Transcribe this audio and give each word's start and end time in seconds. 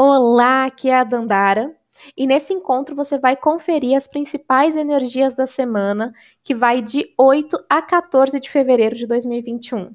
Olá, 0.00 0.66
aqui 0.66 0.88
é 0.90 0.94
a 0.94 1.02
Dandara. 1.02 1.74
E 2.16 2.24
nesse 2.24 2.54
encontro 2.54 2.94
você 2.94 3.18
vai 3.18 3.34
conferir 3.34 3.96
as 3.96 4.06
principais 4.06 4.76
energias 4.76 5.34
da 5.34 5.44
semana, 5.44 6.12
que 6.44 6.54
vai 6.54 6.80
de 6.80 7.12
8 7.18 7.58
a 7.68 7.82
14 7.82 8.38
de 8.38 8.48
fevereiro 8.48 8.94
de 8.94 9.08
2021. 9.08 9.92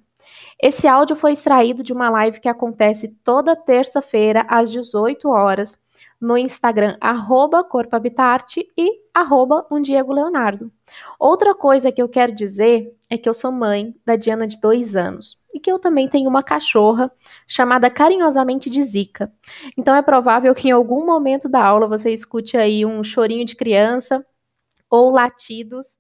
Esse 0.62 0.89
áudio 0.89 1.16
foi 1.16 1.31
extraído 1.31 1.81
de 1.81 1.94
uma 1.94 2.10
live 2.10 2.42
que 2.42 2.50
acontece 2.50 3.18
toda 3.24 3.55
terça-feira 3.55 4.46
às 4.50 4.70
18 4.70 5.29
horas 5.29 5.81
no 6.20 6.38
Instagram 6.38 6.97
arroba 6.99 7.63
corpohabitarte 7.63 8.70
e 8.77 9.04
Diego 9.81 10.11
Leonardo. 10.11 10.70
Outra 11.17 11.55
coisa 11.55 11.93
que 11.93 12.01
eu 12.01 12.09
quero 12.09 12.35
dizer 12.35 12.93
é 13.09 13.17
que 13.17 13.29
eu 13.29 13.33
sou 13.33 13.54
mãe 13.54 13.95
da 14.05 14.17
Diana 14.17 14.45
de 14.47 14.59
dois 14.59 14.97
anos 14.97 15.43
e 15.54 15.59
que 15.59 15.71
eu 15.71 15.77
também 15.77 16.09
tenho 16.09 16.29
uma 16.29 16.41
cachorra 16.41 17.11
chamada 17.47 17.89
carinhosamente 17.89 18.70
de 18.70 18.81
Zica. 18.83 19.31
Então 19.77 19.95
é 19.95 20.02
provável 20.02 20.53
que 20.55 20.67
em 20.67 20.71
algum 20.71 21.05
momento 21.05 21.48
da 21.48 21.63
aula 21.63 21.88
você 21.88 22.11
escute 22.11 22.57
aí 22.57 22.85
um 22.85 23.03
chorinho 23.03 23.45
de 23.45 23.55
criança 23.55 24.25
ou 24.89 25.11
latidos 25.11 25.97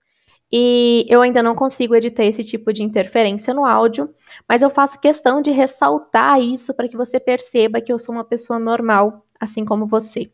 e 0.55 1.05
eu 1.09 1.21
ainda 1.21 1.41
não 1.41 1.55
consigo 1.55 1.95
editar 1.95 2.25
esse 2.25 2.43
tipo 2.43 2.71
de 2.71 2.83
interferência 2.83 3.55
no 3.55 3.65
áudio, 3.65 4.13
mas 4.47 4.61
eu 4.61 4.69
faço 4.69 4.99
questão 4.99 5.41
de 5.41 5.49
ressaltar 5.49 6.39
isso 6.39 6.75
para 6.75 6.87
que 6.87 6.95
você 6.95 7.19
perceba 7.19 7.81
que 7.81 7.91
eu 7.91 7.97
sou 7.97 8.13
uma 8.13 8.23
pessoa 8.23 8.59
normal, 8.59 9.25
assim 9.39 9.65
como 9.65 9.87
você. 9.87 10.31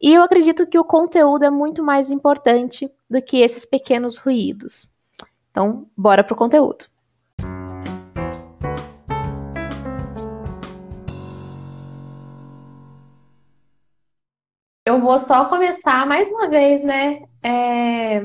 E 0.00 0.14
eu 0.14 0.22
acredito 0.22 0.66
que 0.66 0.78
o 0.78 0.84
conteúdo 0.84 1.44
é 1.44 1.50
muito 1.50 1.82
mais 1.82 2.10
importante 2.10 2.90
do 3.08 3.20
que 3.20 3.42
esses 3.42 3.66
pequenos 3.66 4.16
ruídos. 4.16 4.88
Então, 5.50 5.86
bora 5.94 6.24
pro 6.24 6.34
conteúdo. 6.34 6.86
Vou 15.04 15.18
só 15.18 15.44
começar 15.44 16.06
mais 16.06 16.30
uma 16.30 16.48
vez, 16.48 16.82
né? 16.82 17.22
É 17.42 18.22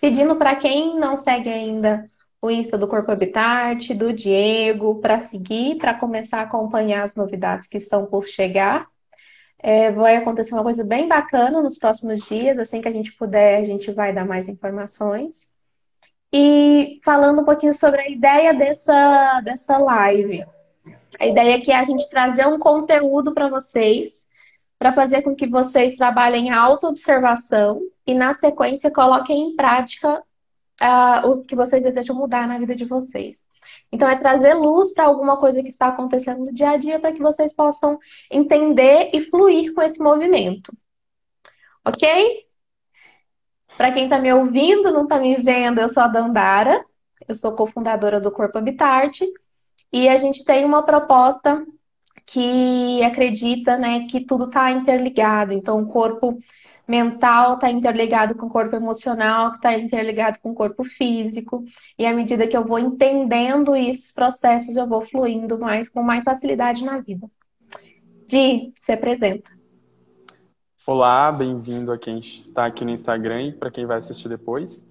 pedindo 0.00 0.36
para 0.36 0.54
quem 0.56 0.98
não 0.98 1.16
segue 1.16 1.48
ainda 1.48 2.10
o 2.40 2.50
Insta 2.50 2.76
do 2.76 2.86
Corpo 2.86 3.10
Habitat, 3.10 3.94
do 3.94 4.12
Diego, 4.12 5.00
para 5.00 5.20
seguir, 5.20 5.78
para 5.78 5.94
começar 5.94 6.38
a 6.38 6.42
acompanhar 6.42 7.02
as 7.02 7.16
novidades 7.16 7.66
que 7.66 7.76
estão 7.76 8.06
por 8.06 8.24
chegar. 8.24 8.86
É, 9.58 9.90
vai 9.90 10.16
acontecer 10.16 10.54
uma 10.54 10.62
coisa 10.62 10.84
bem 10.84 11.08
bacana 11.08 11.62
nos 11.62 11.78
próximos 11.78 12.20
dias, 12.26 12.58
assim 12.58 12.80
que 12.80 12.88
a 12.88 12.92
gente 12.92 13.12
puder, 13.14 13.58
a 13.58 13.64
gente 13.64 13.90
vai 13.90 14.12
dar 14.12 14.26
mais 14.26 14.48
informações. 14.48 15.52
E 16.32 17.00
falando 17.04 17.40
um 17.40 17.44
pouquinho 17.44 17.72
sobre 17.72 18.02
a 18.02 18.08
ideia 18.08 18.52
dessa, 18.52 19.40
dessa 19.40 19.78
live. 19.78 20.44
A 21.18 21.26
ideia 21.26 21.56
aqui 21.56 21.72
é 21.72 21.76
a 21.76 21.84
gente 21.84 22.08
trazer 22.10 22.46
um 22.46 22.58
conteúdo 22.58 23.32
para 23.32 23.48
vocês 23.48 24.25
para 24.78 24.92
fazer 24.92 25.22
com 25.22 25.34
que 25.34 25.46
vocês 25.46 25.96
trabalhem 25.96 26.50
a 26.50 26.60
autoobservação 26.60 27.80
e, 28.06 28.14
na 28.14 28.34
sequência, 28.34 28.90
coloquem 28.90 29.48
em 29.48 29.56
prática 29.56 30.22
uh, 30.82 31.28
o 31.28 31.44
que 31.44 31.56
vocês 31.56 31.82
desejam 31.82 32.14
mudar 32.14 32.46
na 32.46 32.58
vida 32.58 32.74
de 32.74 32.84
vocês. 32.84 33.42
Então, 33.90 34.08
é 34.08 34.16
trazer 34.16 34.54
luz 34.54 34.92
para 34.92 35.06
alguma 35.06 35.36
coisa 35.38 35.62
que 35.62 35.68
está 35.68 35.88
acontecendo 35.88 36.44
no 36.44 36.52
dia 36.52 36.70
a 36.70 36.76
dia 36.76 37.00
para 37.00 37.12
que 37.12 37.20
vocês 37.20 37.54
possam 37.54 37.98
entender 38.30 39.10
e 39.12 39.20
fluir 39.22 39.74
com 39.74 39.82
esse 39.82 39.98
movimento. 40.00 40.72
Ok? 41.84 42.44
Para 43.76 43.92
quem 43.92 44.04
está 44.04 44.18
me 44.18 44.32
ouvindo, 44.32 44.90
não 44.90 45.04
está 45.04 45.18
me 45.18 45.36
vendo, 45.36 45.80
eu 45.80 45.88
sou 45.88 46.02
a 46.02 46.08
Dandara, 46.08 46.84
eu 47.28 47.34
sou 47.34 47.52
cofundadora 47.52 48.20
do 48.20 48.30
Corpo 48.30 48.58
Habitat 48.58 49.24
e 49.92 50.08
a 50.08 50.16
gente 50.16 50.44
tem 50.44 50.64
uma 50.64 50.82
proposta 50.82 51.64
que 52.26 53.02
acredita 53.04 53.78
né, 53.78 54.06
que 54.06 54.20
tudo 54.20 54.46
está 54.46 54.70
interligado. 54.72 55.52
Então, 55.52 55.80
o 55.80 55.86
corpo 55.86 56.38
mental 56.86 57.54
está 57.54 57.70
interligado 57.70 58.34
com 58.34 58.46
o 58.46 58.50
corpo 58.50 58.74
emocional, 58.76 59.50
que 59.50 59.58
está 59.58 59.76
interligado 59.76 60.38
com 60.40 60.50
o 60.50 60.54
corpo 60.54 60.84
físico. 60.84 61.64
E 61.98 62.04
à 62.04 62.12
medida 62.12 62.46
que 62.46 62.56
eu 62.56 62.64
vou 62.64 62.78
entendendo 62.78 63.74
esses 63.74 64.12
processos, 64.12 64.76
eu 64.76 64.86
vou 64.86 65.06
fluindo 65.06 65.58
mais 65.58 65.88
com 65.88 66.02
mais 66.02 66.24
facilidade 66.24 66.84
na 66.84 66.98
vida. 66.98 67.30
Di, 68.28 68.72
se 68.80 68.92
apresenta. 68.92 69.50
Olá, 70.84 71.32
bem-vindo 71.32 71.92
a 71.92 71.98
quem 71.98 72.18
está 72.18 72.66
aqui 72.66 72.84
no 72.84 72.90
Instagram 72.90 73.42
e 73.42 73.52
para 73.52 73.70
quem 73.70 73.86
vai 73.86 73.98
assistir 73.98 74.28
depois. 74.28 74.86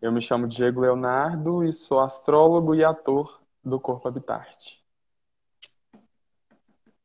Eu 0.00 0.12
me 0.12 0.20
chamo 0.20 0.46
Diego 0.46 0.80
Leonardo 0.80 1.64
e 1.64 1.72
sou 1.72 2.00
astrólogo 2.00 2.74
e 2.74 2.84
ator 2.84 3.40
do 3.64 3.80
Corpo 3.80 4.06
Habitat. 4.08 4.78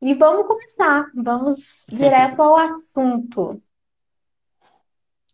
E 0.05 0.13
vamos 0.15 0.45
começar, 0.45 1.09
vamos 1.15 1.85
direto 1.89 2.41
ao 2.41 2.57
assunto. 2.57 3.63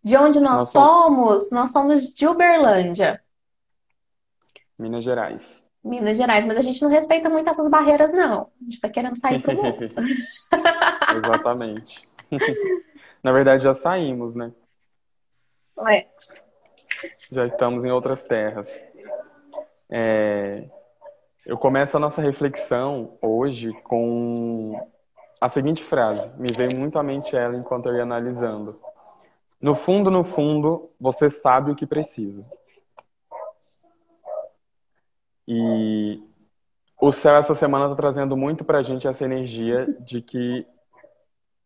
De 0.03 0.15
onde 0.15 0.39
nós 0.39 0.57
Nossa. 0.57 0.71
somos? 0.73 1.51
Nós 1.51 1.71
somos 1.71 2.13
de 2.13 2.27
Uberlândia. 2.27 3.19
Minas 4.77 5.03
Gerais. 5.03 5.65
Minas 5.83 6.17
Gerais, 6.17 6.45
mas 6.45 6.55
a 6.55 6.61
gente 6.61 6.83
não 6.83 6.89
respeita 6.91 7.31
muito 7.31 7.49
essas 7.49 7.67
barreiras, 7.67 8.13
não. 8.13 8.51
A 8.61 8.63
gente 8.65 8.75
está 8.75 8.87
querendo 8.87 9.17
sair 9.17 9.41
para 9.41 9.55
o 9.55 9.57
mundo. 9.57 9.77
Exatamente. 11.17 12.07
Na 13.23 13.31
verdade, 13.31 13.63
já 13.63 13.73
saímos, 13.73 14.35
né? 14.35 14.51
É. 15.89 16.05
Já 17.31 17.47
estamos 17.47 17.83
em 17.83 17.89
outras 17.89 18.21
terras. 18.21 18.83
É... 19.89 20.69
Eu 21.49 21.57
começo 21.57 21.97
a 21.97 21.99
nossa 21.99 22.21
reflexão 22.21 23.17
hoje 23.19 23.73
com 23.81 24.79
a 25.41 25.49
seguinte 25.49 25.83
frase. 25.83 26.31
Me 26.39 26.51
veio 26.51 26.77
muito 26.77 26.99
à 26.99 27.01
mente 27.01 27.35
ela 27.35 27.57
enquanto 27.57 27.87
eu 27.87 27.95
ia 27.95 28.03
analisando. 28.03 28.79
No 29.59 29.73
fundo, 29.73 30.11
no 30.11 30.23
fundo, 30.23 30.91
você 30.99 31.27
sabe 31.27 31.71
o 31.71 31.75
que 31.75 31.87
precisa. 31.87 32.45
E 35.47 36.21
o 37.01 37.09
céu 37.09 37.37
essa 37.37 37.55
semana 37.55 37.85
está 37.85 37.95
trazendo 37.95 38.37
muito 38.37 38.63
para 38.63 38.77
a 38.77 38.83
gente 38.83 39.07
essa 39.07 39.25
energia 39.25 39.87
de 40.01 40.21
que, 40.21 40.67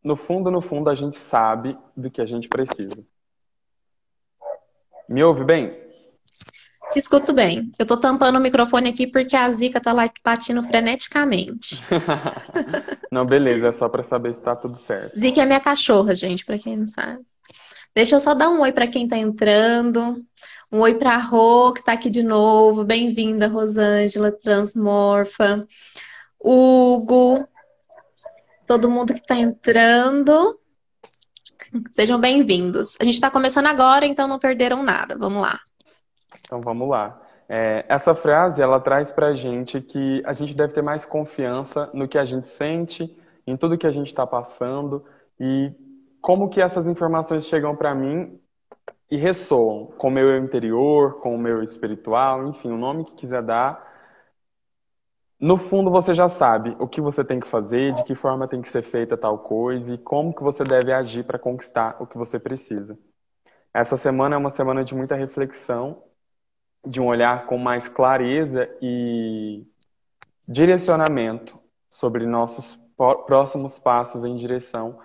no 0.02 0.16
fundo, 0.16 0.50
no 0.50 0.62
fundo, 0.62 0.90
a 0.90 0.96
gente 0.96 1.18
sabe 1.18 1.78
do 1.94 2.10
que 2.10 2.22
a 2.22 2.26
gente 2.26 2.48
precisa. 2.48 3.06
Me 5.10 5.22
ouve 5.22 5.44
bem? 5.44 5.78
Te 6.94 7.00
escuto 7.00 7.34
bem. 7.34 7.72
Eu 7.80 7.88
tô 7.88 7.98
tampando 7.98 8.36
o 8.36 8.40
microfone 8.40 8.88
aqui 8.88 9.08
porque 9.08 9.36
a 9.36 9.50
Zica 9.50 9.82
tá 9.82 9.92
lá 9.92 10.08
latindo 10.24 10.62
freneticamente. 10.62 11.82
não, 13.12 13.26
beleza, 13.26 13.70
é 13.70 13.72
só 13.72 13.90
para 13.90 14.04
saber 14.04 14.32
se 14.32 14.44
tá 14.44 14.56
tudo 14.56 14.78
certo. 14.78 15.20
Zica 15.20 15.42
é 15.42 15.46
minha 15.48 15.60
cachorra, 15.60 16.14
gente, 16.14 16.46
para 16.46 16.60
quem 16.60 16.78
não 16.78 16.86
sabe. 16.86 17.20
Deixa 17.96 18.16
eu 18.16 18.20
só 18.20 18.36
dar 18.36 18.52
um 18.52 18.62
oi 18.62 18.72
para 18.72 18.86
quem 18.86 19.08
tá 19.08 19.18
entrando. 19.18 20.24
Um 20.72 20.82
oi 20.82 20.94
pra 20.94 21.18
Rô, 21.18 21.74
que 21.74 21.84
tá 21.84 21.94
aqui 21.94 22.12
de 22.12 22.22
novo. 22.22 22.84
Bem-vinda, 22.84 23.48
Rosângela, 23.48 24.32
Transmorfa. 24.32 25.68
Hugo. 26.40 27.44
Todo 28.68 28.88
mundo 28.88 29.16
que 29.16 29.26
tá 29.26 29.36
entrando. 29.36 30.60
Sejam 31.90 32.22
bem-vindos. 32.22 32.96
A 33.02 33.04
gente 33.04 33.20
tá 33.20 33.32
começando 33.32 33.66
agora, 33.66 34.06
então 34.06 34.28
não 34.28 34.38
perderam 34.38 34.84
nada. 34.84 35.18
Vamos 35.18 35.42
lá. 35.42 35.60
Então 36.42 36.62
vamos 36.62 36.88
lá. 36.90 37.22
É, 37.48 37.86
essa 37.88 38.16
frase 38.16 38.62
ela 38.62 38.80
traz 38.80 39.12
para 39.12 39.28
a 39.28 39.36
gente 39.36 39.82
que 39.82 40.24
a 40.26 40.34
gente 40.34 40.56
deve 40.56 40.74
ter 40.74 40.82
mais 40.82 41.06
confiança 41.06 41.90
no 41.94 42.08
que 42.08 42.18
a 42.18 42.24
gente 42.24 42.48
sente, 42.48 43.16
em 43.46 43.58
tudo 43.58 43.78
que 43.78 43.88
a 43.88 43.92
gente 43.92 44.08
está 44.08 44.26
passando 44.26 45.06
e 45.40 45.72
como 46.22 46.50
que 46.50 46.62
essas 46.62 46.88
informações 46.88 47.46
chegam 47.46 47.76
para 47.76 47.94
mim 47.94 48.40
e 49.12 49.18
ressoam 49.18 49.88
com 49.98 50.08
o 50.08 50.12
meu 50.12 50.38
interior, 50.38 51.20
com 51.20 51.36
o 51.36 51.38
meu 51.38 51.62
espiritual, 51.62 52.48
enfim, 52.48 52.72
o 52.72 52.78
nome 52.78 53.04
que 53.06 53.14
quiser 53.14 53.44
dar. 53.44 53.92
No 55.40 55.58
fundo 55.58 55.92
você 55.92 56.14
já 56.14 56.30
sabe 56.30 56.76
o 56.80 56.88
que 56.88 57.02
você 57.02 57.24
tem 57.24 57.40
que 57.40 57.48
fazer, 57.48 57.94
de 57.94 58.04
que 58.06 58.16
forma 58.16 58.48
tem 58.48 58.62
que 58.62 58.70
ser 58.70 58.82
feita 58.82 59.18
tal 59.18 59.40
coisa 59.40 59.94
e 59.94 59.98
como 59.98 60.34
que 60.34 60.42
você 60.42 60.64
deve 60.64 60.94
agir 60.94 61.26
para 61.26 61.38
conquistar 61.38 61.98
o 62.00 62.08
que 62.08 62.18
você 62.18 62.40
precisa. 62.40 62.98
Essa 63.74 63.98
semana 63.98 64.36
é 64.36 64.38
uma 64.38 64.50
semana 64.50 64.84
de 64.84 64.96
muita 64.96 65.16
reflexão 65.16 66.02
de 66.86 67.02
um 67.02 67.08
olhar 67.08 67.46
com 67.46 67.58
mais 67.58 67.88
clareza 67.88 68.70
e 68.82 69.66
direcionamento 70.48 71.58
sobre 71.90 72.26
nossos 72.26 72.80
próximos 73.26 73.80
passos 73.80 74.26
em 74.26 74.36
direção 74.36 75.00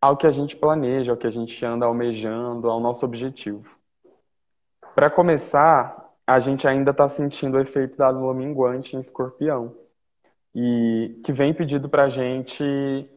ao 0.00 0.16
que 0.16 0.26
a 0.26 0.30
gente 0.30 0.56
planeja, 0.56 1.12
ao 1.12 1.16
que 1.16 1.26
a 1.26 1.30
gente 1.30 1.64
anda 1.64 1.84
almejando, 1.84 2.70
ao 2.70 2.80
nosso 2.80 3.04
objetivo. 3.04 3.76
Para 4.94 5.10
começar, 5.10 6.10
a 6.26 6.38
gente 6.38 6.66
ainda 6.66 6.90
está 6.90 7.06
sentindo 7.06 7.56
o 7.56 7.60
efeito 7.60 7.96
da 7.96 8.08
lua 8.08 8.32
minguante 8.32 8.96
em 8.96 9.00
escorpião, 9.00 9.74
e 10.54 11.20
que 11.24 11.32
vem 11.32 11.54
pedido 11.54 11.88
para 11.88 12.04
a 12.04 12.08
gente 12.08 13.08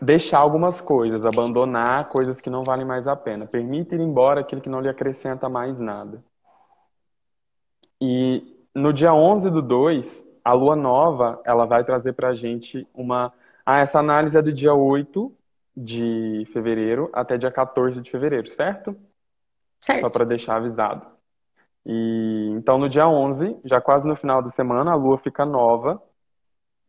deixar 0.00 0.38
algumas 0.38 0.80
coisas, 0.80 1.24
abandonar 1.24 2.08
coisas 2.08 2.40
que 2.40 2.50
não 2.50 2.62
valem 2.62 2.86
mais 2.86 3.08
a 3.08 3.16
pena, 3.16 3.46
permite 3.46 3.94
ir 3.94 4.00
embora 4.00 4.40
aquilo 4.40 4.60
que 4.60 4.68
não 4.68 4.80
lhe 4.80 4.88
acrescenta 4.88 5.48
mais 5.48 5.80
nada. 5.80 6.22
E 8.00 8.42
no 8.74 8.92
dia 8.92 9.12
11 9.14 9.50
do 9.50 9.62
2, 9.62 10.26
a 10.44 10.52
lua 10.52 10.76
nova, 10.76 11.40
ela 11.44 11.64
vai 11.66 11.84
trazer 11.84 12.12
para 12.12 12.28
a 12.28 12.34
gente 12.34 12.86
uma 12.94 13.32
Ah, 13.64 13.80
essa 13.80 13.98
análise 13.98 14.36
é 14.38 14.42
do 14.42 14.52
dia 14.52 14.74
8 14.74 15.34
de 15.76 16.46
fevereiro 16.52 17.10
até 17.12 17.36
dia 17.38 17.50
14 17.50 18.00
de 18.00 18.10
fevereiro, 18.10 18.50
certo? 18.52 18.96
Certo. 19.80 20.00
Só 20.02 20.10
para 20.10 20.24
deixar 20.24 20.56
avisado. 20.56 21.06
E 21.86 22.50
então 22.56 22.78
no 22.78 22.88
dia 22.88 23.08
11, 23.08 23.58
já 23.64 23.80
quase 23.80 24.06
no 24.08 24.16
final 24.16 24.42
da 24.42 24.48
semana, 24.48 24.92
a 24.92 24.94
lua 24.96 25.18
fica 25.18 25.46
nova 25.46 26.02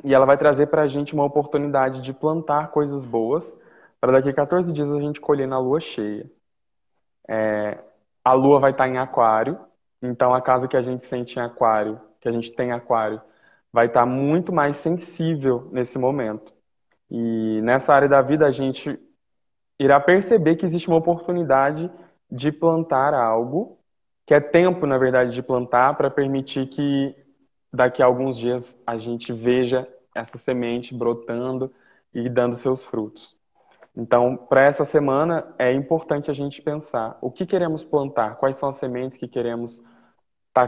e 0.04 0.14
ela 0.14 0.26
vai 0.26 0.38
trazer 0.38 0.68
para 0.68 0.84
a 0.84 0.88
gente 0.88 1.14
uma 1.14 1.26
oportunidade 1.26 2.02
de 2.02 2.14
plantar 2.14 2.72
coisas 2.72 3.04
boas 3.06 3.56
para 4.00 4.14
daqui 4.14 4.30
a 4.30 4.34
14 4.34 4.72
dias 4.74 4.92
a 4.92 5.00
gente 5.00 5.20
colher 5.22 5.48
na 5.48 5.60
lua 5.60 5.80
cheia. 5.80 6.30
É, 7.28 7.78
a 8.24 8.34
lua 8.34 8.60
vai 8.60 8.72
estar 8.72 8.88
em 8.88 8.98
aquário, 8.98 9.60
então 10.02 10.34
a 10.34 10.42
casa 10.42 10.68
que 10.68 10.78
a 10.78 10.82
gente 10.82 11.06
sente 11.06 11.40
em 11.40 11.42
aquário, 11.42 12.00
que 12.20 12.28
a 12.30 12.32
gente 12.32 12.52
tem 12.54 12.70
em 12.70 12.72
aquário, 12.72 13.22
vai 13.72 13.88
estar 13.88 14.06
muito 14.06 14.54
mais 14.54 14.78
sensível 14.78 15.70
nesse 15.72 15.98
momento. 16.00 16.54
E 17.10 17.62
nessa 17.64 17.94
área 17.94 18.10
da 18.10 18.22
vida 18.22 18.46
a 18.46 18.52
gente 18.52 19.00
irá 19.80 20.00
perceber 20.00 20.56
que 20.58 20.66
existe 20.66 20.88
uma 20.88 20.98
oportunidade 20.98 21.92
de 22.32 22.52
plantar 22.52 23.14
algo, 23.14 23.80
que 24.26 24.34
é 24.34 24.40
tempo, 24.42 24.86
na 24.86 24.98
verdade, 24.98 25.34
de 25.34 25.42
plantar 25.44 25.96
para 25.98 26.10
permitir 26.12 26.68
que 26.68 27.16
daqui 27.74 28.04
a 28.04 28.06
alguns 28.06 28.38
dias 28.38 28.82
a 28.86 28.98
gente 28.98 29.32
veja 29.34 29.88
essa 30.16 30.38
semente 30.38 30.96
brotando 30.96 31.74
e 32.14 32.30
dando 32.30 32.56
seus 32.56 32.84
frutos. 32.84 33.37
Então, 33.98 34.38
para 34.38 34.62
essa 34.64 34.86
semana 34.86 35.56
é 35.58 35.74
importante 35.74 36.30
a 36.30 36.34
gente 36.34 36.62
pensar 36.62 37.18
o 37.20 37.32
que 37.32 37.48
queremos 37.48 37.84
plantar, 37.84 38.36
quais 38.36 38.56
são 38.56 38.70
as 38.70 38.76
sementes 38.76 39.18
que 39.18 39.28
queremos 39.28 39.82
tá, 40.54 40.68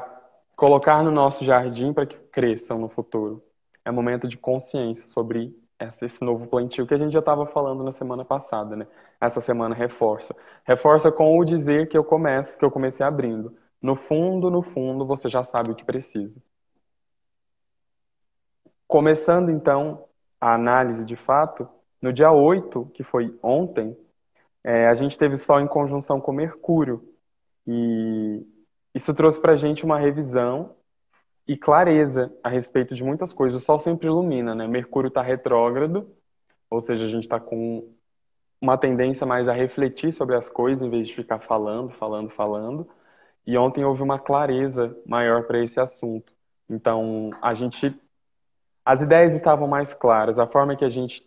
colocar 0.55 1.03
no 1.03 1.11
nosso 1.11 1.45
jardim 1.45 1.93
para 1.93 2.07
que 2.07 2.17
cresçam 2.17 2.79
no 2.79 2.89
futuro. 2.89 3.43
É 3.85 3.91
momento 3.91 4.27
de 4.27 4.35
consciência 4.35 5.05
sobre 5.05 5.55
esse 6.01 6.23
novo 6.23 6.47
plantio 6.47 6.87
que 6.87 6.93
a 6.95 6.97
gente 6.97 7.13
já 7.13 7.19
estava 7.19 7.45
falando 7.45 7.83
na 7.83 7.91
semana 7.91 8.25
passada, 8.25 8.75
né? 8.75 8.87
Essa 9.21 9.39
semana 9.39 9.75
reforça. 9.75 10.35
Reforça 10.63 11.11
com 11.11 11.37
o 11.37 11.45
dizer 11.45 11.87
que 11.87 11.97
eu 11.97 12.03
começo, 12.03 12.57
que 12.57 12.65
eu 12.65 12.71
comecei 12.71 13.05
abrindo. 13.05 13.55
No 13.79 13.95
fundo, 13.95 14.49
no 14.49 14.63
fundo, 14.63 15.05
você 15.05 15.29
já 15.29 15.43
sabe 15.43 15.69
o 15.71 15.75
que 15.75 15.85
precisa. 15.85 16.41
Começando 18.87 19.51
então 19.51 20.05
a 20.41 20.55
análise 20.55 21.05
de 21.05 21.15
fato, 21.15 21.69
no 22.01 22.13
dia 22.13 22.31
8, 22.31 22.91
que 22.93 23.03
foi 23.03 23.37
ontem, 23.41 23.97
é, 24.63 24.87
a 24.87 24.93
gente 24.93 25.17
teve 25.17 25.35
Sol 25.35 25.59
em 25.59 25.67
conjunção 25.67 26.19
com 26.19 26.31
Mercúrio. 26.31 27.03
E 27.67 28.45
isso 28.93 29.13
trouxe 29.13 29.39
para 29.39 29.53
a 29.53 29.55
gente 29.55 29.85
uma 29.85 29.99
revisão 29.99 30.75
e 31.47 31.57
clareza 31.57 32.31
a 32.43 32.49
respeito 32.49 32.93
de 32.93 33.03
muitas 33.03 33.33
coisas. 33.33 33.61
O 33.61 33.65
Sol 33.65 33.79
sempre 33.79 34.07
ilumina, 34.07 34.53
né? 34.53 34.67
Mercúrio 34.67 35.07
está 35.07 35.21
retrógrado, 35.21 36.09
ou 36.69 36.81
seja, 36.81 37.05
a 37.05 37.07
gente 37.07 37.23
está 37.23 37.39
com 37.39 37.91
uma 38.61 38.77
tendência 38.77 39.25
mais 39.25 39.47
a 39.47 39.53
refletir 39.53 40.11
sobre 40.11 40.35
as 40.35 40.49
coisas 40.49 40.85
em 40.85 40.89
vez 40.89 41.07
de 41.07 41.15
ficar 41.15 41.39
falando, 41.39 41.91
falando, 41.91 42.29
falando. 42.29 42.87
E 43.45 43.57
ontem 43.57 43.83
houve 43.83 44.03
uma 44.03 44.19
clareza 44.19 44.95
maior 45.05 45.43
para 45.45 45.63
esse 45.63 45.79
assunto. 45.79 46.33
Então, 46.69 47.31
a 47.41 47.53
gente. 47.53 47.99
As 48.85 49.01
ideias 49.01 49.33
estavam 49.33 49.67
mais 49.67 49.93
claras, 49.93 50.39
a 50.39 50.47
forma 50.47 50.75
que 50.75 50.85
a 50.85 50.89
gente 50.89 51.23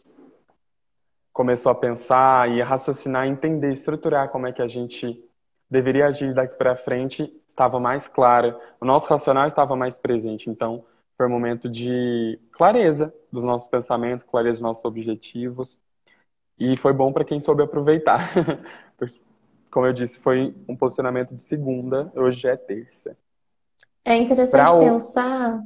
começou 1.32 1.72
a 1.72 1.74
pensar 1.74 2.50
e 2.50 2.60
a 2.60 2.64
raciocinar, 2.64 3.26
entender, 3.26 3.72
estruturar 3.72 4.28
como 4.28 4.46
é 4.46 4.52
que 4.52 4.62
a 4.62 4.68
gente 4.68 5.22
deveria 5.70 6.06
agir 6.06 6.34
daqui 6.34 6.54
para 6.56 6.76
frente 6.76 7.32
estava 7.46 7.80
mais 7.80 8.06
clara, 8.06 8.60
o 8.78 8.84
nosso 8.84 9.06
racional 9.08 9.46
estava 9.46 9.74
mais 9.74 9.96
presente. 9.96 10.50
Então, 10.50 10.84
foi 11.16 11.26
um 11.26 11.30
momento 11.30 11.68
de 11.68 12.38
clareza 12.52 13.14
dos 13.30 13.42
nossos 13.42 13.68
pensamentos, 13.68 14.24
clareza 14.24 14.56
dos 14.56 14.60
nossos 14.60 14.84
objetivos. 14.84 15.80
E 16.58 16.76
foi 16.76 16.92
bom 16.92 17.12
para 17.12 17.24
quem 17.24 17.40
soube 17.40 17.62
aproveitar. 17.62 18.20
Porque, 18.98 19.18
como 19.70 19.86
eu 19.86 19.92
disse, 19.92 20.18
foi 20.18 20.54
um 20.68 20.76
posicionamento 20.76 21.34
de 21.34 21.42
segunda, 21.42 22.12
hoje 22.14 22.46
é 22.46 22.56
terça. 22.56 23.16
É 24.04 24.16
interessante 24.16 24.64
pra 24.64 24.78
pensar, 24.78 25.62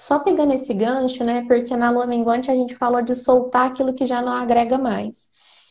só 0.00 0.18
pegando 0.18 0.54
esse 0.54 0.72
gancho, 0.72 1.22
né? 1.22 1.44
Porque 1.46 1.76
na 1.76 1.90
lua 1.90 2.06
minguante 2.06 2.50
a 2.50 2.54
gente 2.54 2.74
falou 2.74 3.02
de 3.02 3.14
soltar 3.14 3.68
aquilo 3.68 3.92
que 3.92 4.06
já 4.06 4.22
não 4.22 4.32
agrega 4.32 4.78
mais. 4.78 5.28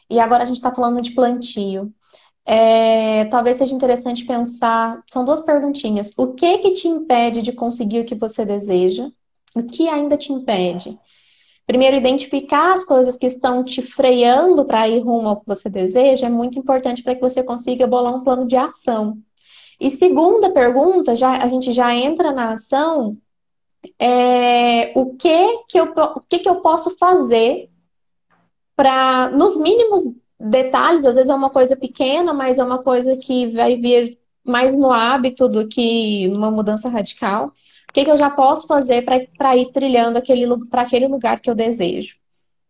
E 0.07 0.19
agora 0.19 0.43
a 0.43 0.45
gente 0.45 0.57
está 0.57 0.73
falando 0.73 1.01
de 1.01 1.11
plantio. 1.15 1.91
É, 2.45 3.25
talvez 3.25 3.57
seja 3.57 3.75
interessante 3.75 4.25
pensar, 4.25 5.03
são 5.09 5.25
duas 5.25 5.41
perguntinhas. 5.41 6.11
O 6.15 6.33
que 6.33 6.59
que 6.59 6.71
te 6.73 6.87
impede 6.87 7.41
de 7.41 7.51
conseguir 7.51 8.01
o 8.01 8.05
que 8.05 8.13
você 8.13 8.45
deseja? 8.45 9.09
O 9.55 9.63
que 9.63 9.89
ainda 9.89 10.15
te 10.15 10.31
impede? 10.31 10.97
Primeiro, 11.65 11.95
identificar 11.97 12.73
as 12.73 12.83
coisas 12.83 13.17
que 13.17 13.25
estão 13.25 13.63
te 13.63 13.81
freando 13.81 14.63
para 14.63 14.87
ir 14.87 14.99
rumo 14.99 15.29
ao 15.29 15.39
que 15.39 15.47
você 15.47 15.69
deseja 15.69 16.27
é 16.27 16.29
muito 16.29 16.59
importante 16.59 17.01
para 17.01 17.15
que 17.15 17.21
você 17.21 17.43
consiga 17.43 17.87
bolar 17.87 18.15
um 18.15 18.23
plano 18.23 18.47
de 18.47 18.55
ação. 18.55 19.17
E 19.79 19.89
segunda 19.89 20.51
pergunta, 20.51 21.15
já, 21.15 21.37
a 21.37 21.47
gente 21.47 21.73
já 21.73 21.95
entra 21.95 22.31
na 22.31 22.53
ação, 22.53 23.17
é, 23.97 24.91
o 24.95 25.15
que 25.15 25.63
que 25.67 25.79
eu, 25.79 25.93
o 25.95 26.21
que 26.21 26.39
que 26.39 26.49
eu 26.49 26.61
posso 26.61 26.95
fazer 26.97 27.69
para, 28.75 29.29
nos 29.31 29.57
mínimos 29.57 30.03
detalhes, 30.39 31.03
às 31.03 31.15
vezes 31.15 31.29
é 31.29 31.35
uma 31.35 31.49
coisa 31.49 31.75
pequena, 31.75 32.33
mas 32.33 32.59
é 32.59 32.63
uma 32.63 32.81
coisa 32.81 33.17
que 33.17 33.47
vai 33.47 33.75
vir 33.75 34.17
mais 34.43 34.77
no 34.77 34.91
hábito 34.91 35.49
do 35.49 35.67
que 35.67 36.27
numa 36.29 36.49
mudança 36.49 36.89
radical. 36.89 37.47
O 37.89 37.93
que, 37.93 38.05
que 38.05 38.11
eu 38.11 38.17
já 38.17 38.29
posso 38.29 38.67
fazer 38.67 39.03
para 39.03 39.57
ir 39.57 39.71
trilhando 39.71 40.17
aquele, 40.17 40.45
para 40.69 40.83
aquele 40.83 41.07
lugar 41.07 41.39
que 41.39 41.49
eu 41.49 41.55
desejo? 41.55 42.15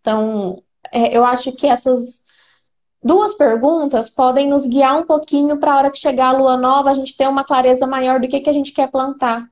Então, 0.02 0.64
é, 0.92 1.16
eu 1.16 1.26
acho 1.26 1.52
que 1.52 1.68
essas 1.68 2.24
duas 3.04 3.36
perguntas 3.36 4.10
podem 4.10 4.48
nos 4.48 4.66
guiar 4.66 4.98
um 4.98 5.06
pouquinho 5.06 5.58
para 5.58 5.74
a 5.74 5.78
hora 5.78 5.92
que 5.92 6.00
chegar 6.00 6.30
a 6.30 6.38
lua 6.38 6.58
nova, 6.58 6.90
a 6.90 6.94
gente 6.94 7.16
ter 7.16 7.28
uma 7.28 7.44
clareza 7.44 7.86
maior 7.86 8.20
do 8.20 8.28
que, 8.28 8.40
que 8.40 8.50
a 8.50 8.54
gente 8.54 8.72
quer 8.72 8.90
plantar. 8.90 9.50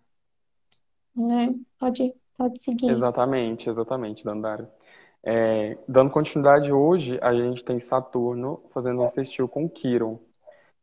Né? 1.18 1.56
Pode, 1.80 2.14
pode 2.38 2.60
seguir. 2.60 2.90
Exatamente, 2.90 3.70
exatamente, 3.70 4.24
Dandara. 4.24 4.72
É, 5.24 5.78
dando 5.88 6.12
continuidade 6.12 6.72
hoje, 6.72 7.20
a 7.22 7.34
gente 7.34 7.64
tem 7.64 7.80
Saturno 7.80 8.64
fazendo 8.74 9.02
um 9.02 9.10
sextil 9.10 9.48
com 9.48 9.68
Quiron. 9.68 10.20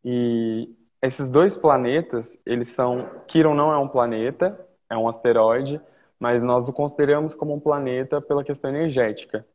E 0.05 0.69
esses 1.01 1.31
dois 1.31 1.57
planetas, 1.57 2.37
eles 2.45 2.69
são. 2.69 3.09
Quiron 3.27 3.55
não 3.55 3.73
é 3.73 3.79
um 3.79 3.89
planeta, 3.89 4.59
é 4.91 4.97
um 4.97 5.09
asteroide, 5.09 5.81
mas 6.19 6.43
nós 6.43 6.69
o 6.69 6.73
consideramos 6.73 7.33
como 7.33 7.55
um 7.55 7.61
planeta 7.61 8.21
pela 8.21 8.45
questão 8.45 8.71
energética. 8.71 9.47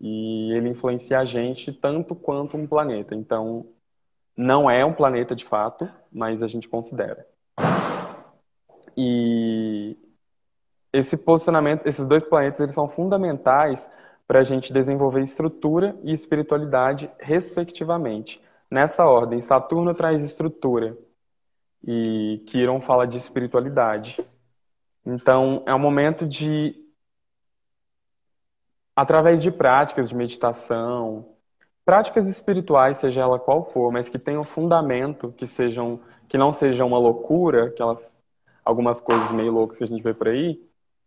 E 0.00 0.52
ele 0.52 0.70
influencia 0.70 1.18
a 1.20 1.24
gente 1.24 1.72
tanto 1.72 2.14
quanto 2.14 2.56
um 2.56 2.66
planeta. 2.66 3.14
Então, 3.14 3.66
não 4.36 4.68
é 4.68 4.84
um 4.84 4.92
planeta 4.92 5.34
de 5.34 5.44
fato, 5.44 5.88
mas 6.10 6.42
a 6.42 6.46
gente 6.46 6.68
considera. 6.68 7.26
E 8.96 9.96
esse 10.94 11.16
posicionamento, 11.16 11.86
esses 11.88 12.06
dois 12.06 12.24
planetas, 12.24 12.60
eles 12.60 12.74
são 12.74 12.88
fundamentais 12.88 13.90
para 14.28 14.38
a 14.38 14.44
gente 14.44 14.72
desenvolver 14.72 15.22
estrutura 15.22 15.98
e 16.04 16.12
espiritualidade, 16.12 17.10
respectivamente. 17.18 18.40
Nessa 18.70 19.04
ordem, 19.04 19.40
Saturno 19.40 19.92
traz 19.92 20.22
estrutura 20.22 20.96
e 21.82 22.44
Quiron 22.46 22.80
fala 22.80 23.08
de 23.08 23.16
espiritualidade. 23.16 24.24
Então, 25.04 25.64
é 25.66 25.74
um 25.74 25.80
momento 25.80 26.26
de, 26.28 26.76
através 28.94 29.42
de 29.42 29.50
práticas 29.50 30.10
de 30.10 30.14
meditação, 30.14 31.34
práticas 31.84 32.28
espirituais, 32.28 32.98
seja 32.98 33.22
ela 33.22 33.40
qual 33.40 33.64
for, 33.64 33.90
mas 33.90 34.08
que 34.08 34.18
tenham 34.18 34.44
fundamento, 34.44 35.32
que 35.32 35.44
sejam, 35.44 36.00
que 36.28 36.38
não 36.38 36.52
sejam 36.52 36.86
uma 36.86 36.98
loucura, 36.98 37.66
aquelas 37.66 38.22
algumas 38.64 39.00
coisas 39.00 39.30
meio 39.32 39.50
loucas 39.50 39.76
que 39.76 39.84
a 39.84 39.88
gente 39.88 40.02
vê 40.02 40.14
por 40.14 40.28
aí, 40.28 40.58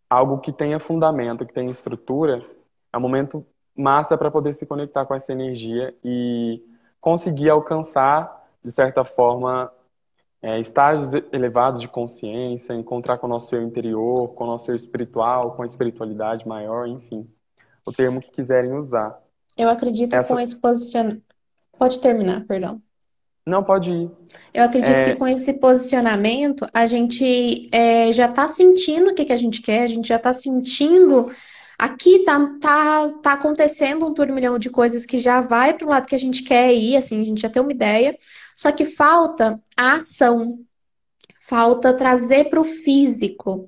algo 0.10 0.40
que 0.40 0.52
tenha 0.52 0.80
fundamento, 0.80 1.46
que 1.46 1.54
tenha 1.54 1.70
estrutura, 1.70 2.46
é 2.92 2.98
um 2.98 3.02
momento 3.02 3.46
massa 3.76 4.18
para 4.18 4.32
poder 4.32 4.54
se 4.54 4.66
conectar 4.66 5.06
com 5.06 5.14
essa 5.14 5.32
energia 5.32 5.94
e 6.04 6.64
conseguir 7.00 7.50
alcançar, 7.50 8.48
de 8.64 8.72
certa 8.72 9.04
forma, 9.04 9.72
é, 10.42 10.60
estágios 10.60 11.10
elevados 11.32 11.82
de 11.82 11.88
consciência, 11.88 12.74
encontrar 12.74 13.18
com 13.18 13.28
o 13.28 13.30
nosso 13.30 13.56
eu 13.56 13.62
interior, 13.62 14.30
com 14.30 14.44
o 14.44 14.48
nosso 14.48 14.72
eu 14.72 14.76
espiritual, 14.76 15.56
com 15.56 15.64
a 15.64 15.66
espiritualidade 15.66 16.48
maior, 16.48 16.88
enfim, 16.88 17.30
o 17.86 17.92
termo 17.92 18.22
que 18.22 18.32
quiserem 18.32 18.74
usar. 18.74 19.20
Eu 19.58 19.70
acredito 19.70 20.14
Essa... 20.14 20.34
com 20.34 20.40
esse 20.40 20.56
posicionamento. 20.60 21.24
Pode 21.78 22.00
terminar, 22.00 22.46
perdão. 22.46 22.82
Não, 23.48 23.64
pode 23.64 23.90
ir. 23.90 24.12
Eu 24.54 24.66
acredito 24.66 24.96
é... 24.96 25.06
que 25.06 25.16
com 25.16 25.28
esse 25.28 25.54
posicionamento 25.54 26.68
a 26.74 26.86
gente 26.86 27.70
é, 27.72 28.12
já 28.12 28.26
está 28.26 28.48
sentindo 28.48 29.10
o 29.10 29.14
que, 29.16 29.24
que 29.24 29.34
a 29.34 29.38
gente 29.38 29.62
quer, 29.62 29.84
a 29.84 29.88
gente 29.88 30.10
já 30.10 30.18
está 30.18 30.34
sentindo 30.34 31.32
Aqui 31.80 32.24
tá, 32.26 32.40
tá, 32.60 33.10
tá 33.22 33.34
acontecendo 33.34 34.08
um 34.08 34.14
turbilhão 34.14 34.58
de 34.58 34.68
coisas 34.68 35.06
que 35.06 35.20
já 35.20 35.42
vai 35.42 35.76
para 35.76 35.86
o 35.86 35.90
lado 35.90 36.08
que 36.08 36.16
a 36.16 36.20
gente 36.20 36.42
quer 36.42 36.74
ir, 36.74 36.98
assim, 36.98 37.22
a 37.22 37.24
gente 37.24 37.40
já 37.40 37.50
tem 37.50 37.62
uma 37.62 37.72
ideia, 37.72 38.18
só 38.56 38.72
que 38.72 38.84
falta 38.84 39.62
a 39.78 39.94
ação, 39.94 40.58
falta 41.44 41.94
trazer 41.94 42.50
para 42.50 42.60
o 42.60 42.64
físico. 42.64 43.68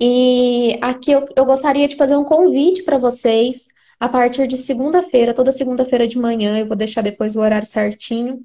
E 0.00 0.76
aqui 0.82 1.12
eu, 1.12 1.26
eu 1.36 1.44
gostaria 1.44 1.86
de 1.86 1.94
fazer 1.94 2.16
um 2.16 2.24
convite 2.24 2.82
para 2.82 2.98
vocês 2.98 3.68
a 4.00 4.08
partir 4.08 4.48
de 4.48 4.58
segunda-feira, 4.58 5.32
toda 5.32 5.52
segunda-feira 5.52 6.08
de 6.08 6.18
manhã, 6.18 6.58
eu 6.58 6.66
vou 6.66 6.76
deixar 6.76 7.02
depois 7.02 7.36
o 7.36 7.40
horário 7.40 7.68
certinho. 7.68 8.42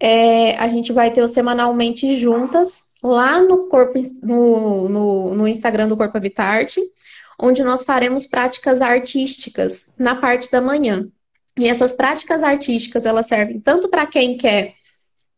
É, 0.00 0.56
a 0.56 0.68
gente 0.68 0.92
vai 0.92 1.10
ter 1.10 1.22
o 1.22 1.28
semanalmente 1.28 2.14
juntas 2.16 2.88
lá 3.02 3.40
no 3.40 3.68
corpo 3.68 4.00
no, 4.22 4.88
no, 4.88 5.34
no 5.34 5.48
Instagram 5.48 5.88
do 5.88 5.96
Corpo 5.96 6.16
Habitarte, 6.16 6.80
onde 7.38 7.62
nós 7.62 7.84
faremos 7.84 8.26
práticas 8.26 8.80
artísticas 8.80 9.92
na 9.98 10.14
parte 10.14 10.50
da 10.50 10.60
manhã. 10.60 11.08
E 11.58 11.66
essas 11.66 11.92
práticas 11.92 12.42
artísticas 12.42 13.06
elas 13.06 13.26
servem 13.26 13.60
tanto 13.60 13.88
para 13.88 14.06
quem 14.06 14.36
quer 14.36 14.74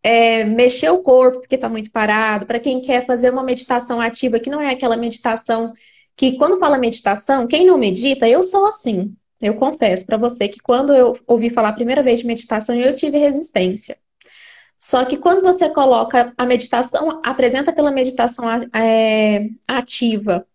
é, 0.02 0.44
mexer 0.44 0.90
o 0.90 1.02
corpo 1.02 1.40
porque 1.40 1.54
está 1.54 1.68
muito 1.68 1.90
parado, 1.90 2.46
para 2.46 2.60
quem 2.60 2.80
quer 2.80 3.04
fazer 3.06 3.30
uma 3.30 3.42
meditação 3.42 4.00
ativa, 4.00 4.40
que 4.40 4.50
não 4.50 4.60
é 4.60 4.70
aquela 4.70 4.96
meditação 4.96 5.72
que, 6.16 6.36
quando 6.36 6.58
fala 6.58 6.78
meditação, 6.78 7.46
quem 7.46 7.66
não 7.66 7.78
medita, 7.78 8.28
eu 8.28 8.42
sou 8.42 8.66
assim. 8.66 9.14
Eu 9.40 9.54
confesso 9.54 10.04
para 10.04 10.18
você 10.18 10.48
que 10.48 10.60
quando 10.60 10.94
eu 10.94 11.16
ouvi 11.26 11.48
falar 11.48 11.70
a 11.70 11.74
primeira 11.74 12.02
vez 12.02 12.20
de 12.20 12.26
meditação, 12.26 12.76
eu 12.76 12.94
tive 12.94 13.16
resistência. 13.16 13.96
Só 14.80 15.04
que 15.04 15.18
quando 15.18 15.42
você 15.42 15.68
coloca 15.68 16.32
a 16.38 16.46
meditação, 16.46 17.20
apresenta 17.22 17.70
pela 17.70 17.92
meditação 17.92 18.46
é, 18.74 19.50
ativa 19.68 20.46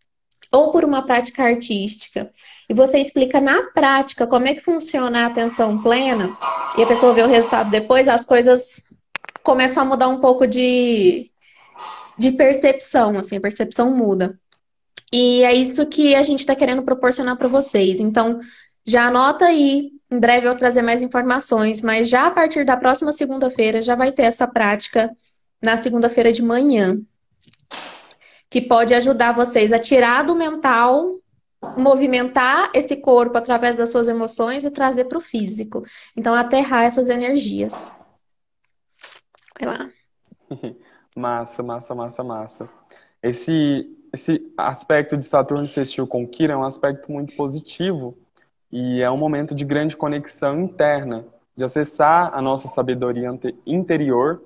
ou 0.51 0.71
por 0.71 0.83
uma 0.83 1.05
prática 1.05 1.43
artística, 1.43 2.31
e 2.67 2.73
você 2.73 2.97
explica 2.97 3.39
na 3.39 3.63
prática 3.71 4.25
como 4.25 4.47
é 4.47 4.55
que 4.55 4.61
funciona 4.61 5.19
a 5.19 5.25
atenção 5.27 5.79
plena, 5.79 6.35
e 6.75 6.81
a 6.81 6.87
pessoa 6.87 7.13
vê 7.13 7.21
o 7.21 7.27
resultado 7.27 7.69
depois, 7.69 8.07
as 8.07 8.25
coisas 8.25 8.85
começam 9.43 9.83
a 9.83 9.85
mudar 9.85 10.07
um 10.07 10.19
pouco 10.19 10.47
de, 10.47 11.29
de 12.17 12.31
percepção, 12.31 13.17
assim, 13.17 13.37
a 13.37 13.41
percepção 13.41 13.95
muda. 13.95 14.39
E 15.13 15.43
é 15.43 15.53
isso 15.53 15.85
que 15.85 16.15
a 16.15 16.23
gente 16.23 16.39
está 16.39 16.55
querendo 16.55 16.81
proporcionar 16.81 17.37
para 17.37 17.47
vocês. 17.47 17.99
Então, 17.99 18.39
já 18.83 19.07
anota 19.07 19.45
aí, 19.45 19.91
em 20.11 20.19
breve 20.19 20.47
eu 20.47 20.55
trazer 20.55 20.81
mais 20.81 21.01
informações, 21.01 21.81
mas 21.81 22.09
já 22.09 22.27
a 22.27 22.31
partir 22.31 22.65
da 22.65 22.77
próxima 22.77 23.11
segunda-feira 23.11 23.81
já 23.81 23.95
vai 23.95 24.11
ter 24.11 24.23
essa 24.23 24.47
prática 24.47 25.15
na 25.61 25.77
segunda-feira 25.77 26.31
de 26.31 26.43
manhã, 26.43 27.01
que 28.49 28.61
pode 28.61 28.93
ajudar 28.93 29.33
vocês 29.33 29.73
a 29.73 29.79
tirar 29.79 30.23
do 30.23 30.35
mental, 30.35 31.19
movimentar 31.75 32.69
esse 32.73 32.95
corpo 32.97 33.37
através 33.37 33.75
das 33.75 33.89
suas 33.89 34.07
emoções 34.07 34.63
e 34.63 34.69
trazer 34.69 35.05
para 35.05 35.17
o 35.17 35.21
físico. 35.21 35.83
Então, 36.15 36.35
aterrar 36.35 36.83
essas 36.83 37.09
energias. 37.09 37.93
Vai 39.59 39.67
lá. 39.67 39.89
massa, 41.17 41.63
massa, 41.63 41.95
massa, 41.95 42.23
massa. 42.23 42.69
Esse, 43.23 43.89
esse 44.13 44.53
aspecto 44.55 45.17
de 45.17 45.25
Saturno 45.25 45.65
sextil 45.65 46.05
com 46.05 46.27
Kira 46.27 46.53
é 46.53 46.57
um 46.57 46.63
aspecto 46.63 47.11
muito 47.11 47.35
positivo 47.35 48.15
e 48.77 49.01
é 49.01 49.09
um 49.09 49.15
momento 49.15 49.55
de 49.55 49.63
grande 49.63 49.95
conexão 49.95 50.59
interna, 50.59 51.25
de 51.55 51.63
acessar 51.63 52.31
a 52.33 52.41
nossa 52.41 52.67
sabedoria 52.67 53.29
interior 53.65 54.43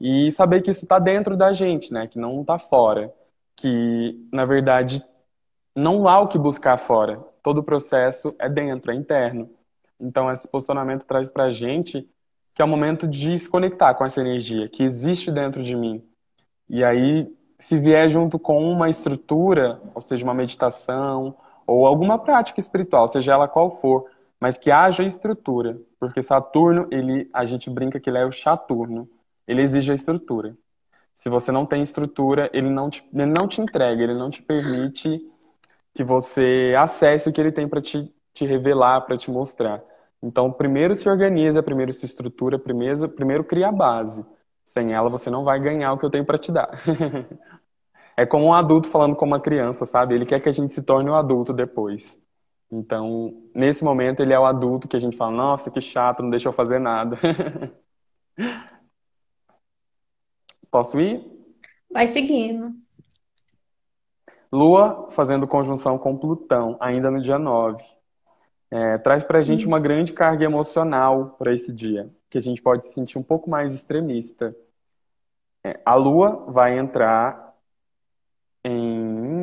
e 0.00 0.32
saber 0.32 0.62
que 0.62 0.70
isso 0.70 0.86
está 0.86 0.98
dentro 0.98 1.36
da 1.36 1.52
gente, 1.52 1.92
né? 1.92 2.06
Que 2.06 2.18
não 2.18 2.40
está 2.40 2.56
fora. 2.56 3.12
Que, 3.54 4.18
na 4.32 4.46
verdade, 4.46 5.04
não 5.74 6.08
há 6.08 6.18
o 6.20 6.26
que 6.26 6.38
buscar 6.38 6.78
fora. 6.78 7.22
Todo 7.42 7.58
o 7.58 7.62
processo 7.62 8.34
é 8.38 8.48
dentro, 8.48 8.90
é 8.90 8.94
interno. 8.94 9.50
Então, 10.00 10.32
esse 10.32 10.48
posicionamento 10.48 11.04
traz 11.04 11.30
para 11.30 11.44
a 11.44 11.50
gente 11.50 12.08
que 12.54 12.62
é 12.62 12.64
o 12.64 12.68
momento 12.68 13.06
de 13.06 13.38
se 13.38 13.46
conectar 13.46 13.92
com 13.92 14.06
essa 14.06 14.22
energia 14.22 14.70
que 14.70 14.84
existe 14.84 15.30
dentro 15.30 15.62
de 15.62 15.76
mim. 15.76 16.02
E 16.66 16.82
aí, 16.82 17.30
se 17.58 17.76
vier 17.76 18.08
junto 18.08 18.38
com 18.38 18.72
uma 18.72 18.88
estrutura, 18.88 19.78
ou 19.94 20.00
seja, 20.00 20.24
uma 20.24 20.32
meditação, 20.32 21.36
ou 21.66 21.86
alguma 21.86 22.18
prática 22.18 22.60
espiritual, 22.60 23.08
seja 23.08 23.32
ela 23.32 23.48
qual 23.48 23.70
for, 23.70 24.06
mas 24.40 24.58
que 24.58 24.70
haja 24.70 25.02
estrutura, 25.02 25.78
porque 25.98 26.22
Saturno, 26.22 26.86
ele, 26.90 27.28
a 27.32 27.44
gente 27.44 27.70
brinca 27.70 27.98
que 27.98 28.08
ele 28.10 28.18
é 28.18 28.24
o 28.24 28.32
Chaturno, 28.32 29.08
ele 29.46 29.62
exige 29.62 29.92
a 29.92 29.94
estrutura. 29.94 30.56
Se 31.14 31.30
você 31.30 31.50
não 31.50 31.64
tem 31.64 31.82
estrutura, 31.82 32.50
ele 32.52 32.68
não 32.68 32.90
te, 32.90 33.02
ele 33.12 33.26
não 33.26 33.48
te 33.48 33.60
entrega, 33.60 34.02
ele 34.02 34.14
não 34.14 34.28
te 34.28 34.42
permite 34.42 35.20
que 35.94 36.04
você 36.04 36.74
acesse 36.78 37.28
o 37.28 37.32
que 37.32 37.40
ele 37.40 37.50
tem 37.50 37.66
para 37.66 37.80
te, 37.80 38.12
te 38.34 38.44
revelar, 38.44 39.00
para 39.00 39.16
te 39.16 39.30
mostrar. 39.30 39.82
Então, 40.22 40.52
primeiro 40.52 40.94
se 40.94 41.08
organiza, 41.08 41.62
primeiro 41.62 41.92
se 41.92 42.04
estrutura, 42.04 42.58
primeiro, 42.58 43.08
primeiro 43.08 43.44
cria 43.44 43.68
a 43.68 43.72
base. 43.72 44.24
Sem 44.64 44.92
ela, 44.92 45.08
você 45.08 45.30
não 45.30 45.44
vai 45.44 45.58
ganhar 45.58 45.92
o 45.92 45.98
que 45.98 46.04
eu 46.04 46.10
tenho 46.10 46.24
para 46.24 46.36
te 46.36 46.52
dar. 46.52 46.68
é 48.16 48.24
como 48.24 48.46
um 48.46 48.54
adulto 48.54 48.88
falando 48.88 49.14
com 49.14 49.24
uma 49.24 49.40
criança, 49.40 49.84
sabe? 49.84 50.14
Ele 50.14 50.26
quer 50.26 50.40
que 50.40 50.48
a 50.48 50.52
gente 50.52 50.72
se 50.72 50.82
torne 50.82 51.10
um 51.10 51.14
adulto 51.14 51.52
depois. 51.52 52.20
Então, 52.70 53.32
nesse 53.54 53.84
momento, 53.84 54.22
ele 54.22 54.32
é 54.32 54.38
o 54.38 54.44
adulto 54.44 54.88
que 54.88 54.96
a 54.96 55.00
gente 55.00 55.16
fala: 55.16 55.32
nossa, 55.32 55.70
que 55.70 55.80
chato, 55.80 56.22
não 56.22 56.30
deixa 56.30 56.48
eu 56.48 56.52
fazer 56.52 56.78
nada. 56.78 57.16
Posso 60.70 60.98
ir? 61.00 61.24
Vai 61.90 62.06
seguindo. 62.08 62.74
Lua 64.52 65.08
fazendo 65.10 65.46
conjunção 65.46 65.98
com 65.98 66.16
Plutão, 66.16 66.76
ainda 66.80 67.10
no 67.10 67.20
dia 67.20 67.38
9 67.38 67.96
é, 68.70 68.98
traz 68.98 69.24
para 69.24 69.38
a 69.38 69.42
gente 69.42 69.64
uhum. 69.64 69.72
uma 69.72 69.80
grande 69.80 70.12
carga 70.12 70.44
emocional 70.44 71.36
para 71.38 71.52
esse 71.52 71.72
dia, 71.72 72.10
que 72.28 72.38
a 72.38 72.42
gente 72.42 72.60
pode 72.60 72.86
se 72.86 72.92
sentir 72.92 73.18
um 73.18 73.22
pouco 73.22 73.48
mais 73.48 73.72
extremista. 73.72 74.54
É, 75.64 75.80
a 75.84 75.94
Lua 75.94 76.46
vai 76.48 76.78
entrar 76.78 77.45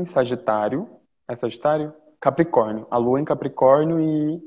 Sagitário. 0.05 0.89
É 1.27 1.36
Sagitário? 1.36 1.93
Capricórnio. 2.19 2.88
A 2.89 2.98
Lua 2.98 3.19
em 3.19 3.25
Capricórnio 3.25 4.00
e 4.00 4.41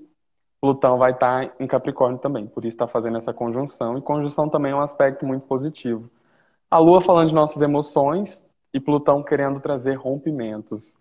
Plutão 0.60 0.98
vai 0.98 1.12
estar 1.12 1.48
tá 1.48 1.54
em 1.60 1.66
Capricórnio 1.66 2.18
também. 2.18 2.46
Por 2.46 2.64
isso 2.64 2.74
está 2.74 2.86
fazendo 2.86 3.18
essa 3.18 3.32
conjunção. 3.32 3.98
E 3.98 4.02
conjunção 4.02 4.48
também 4.48 4.72
é 4.72 4.74
um 4.74 4.80
aspecto 4.80 5.26
muito 5.26 5.46
positivo. 5.46 6.10
A 6.70 6.78
Lua 6.78 7.00
falando 7.00 7.28
de 7.28 7.34
nossas 7.34 7.62
emoções 7.62 8.44
e 8.72 8.80
Plutão 8.80 9.22
querendo 9.22 9.60
trazer 9.60 9.94
rompimentos. 9.94 10.98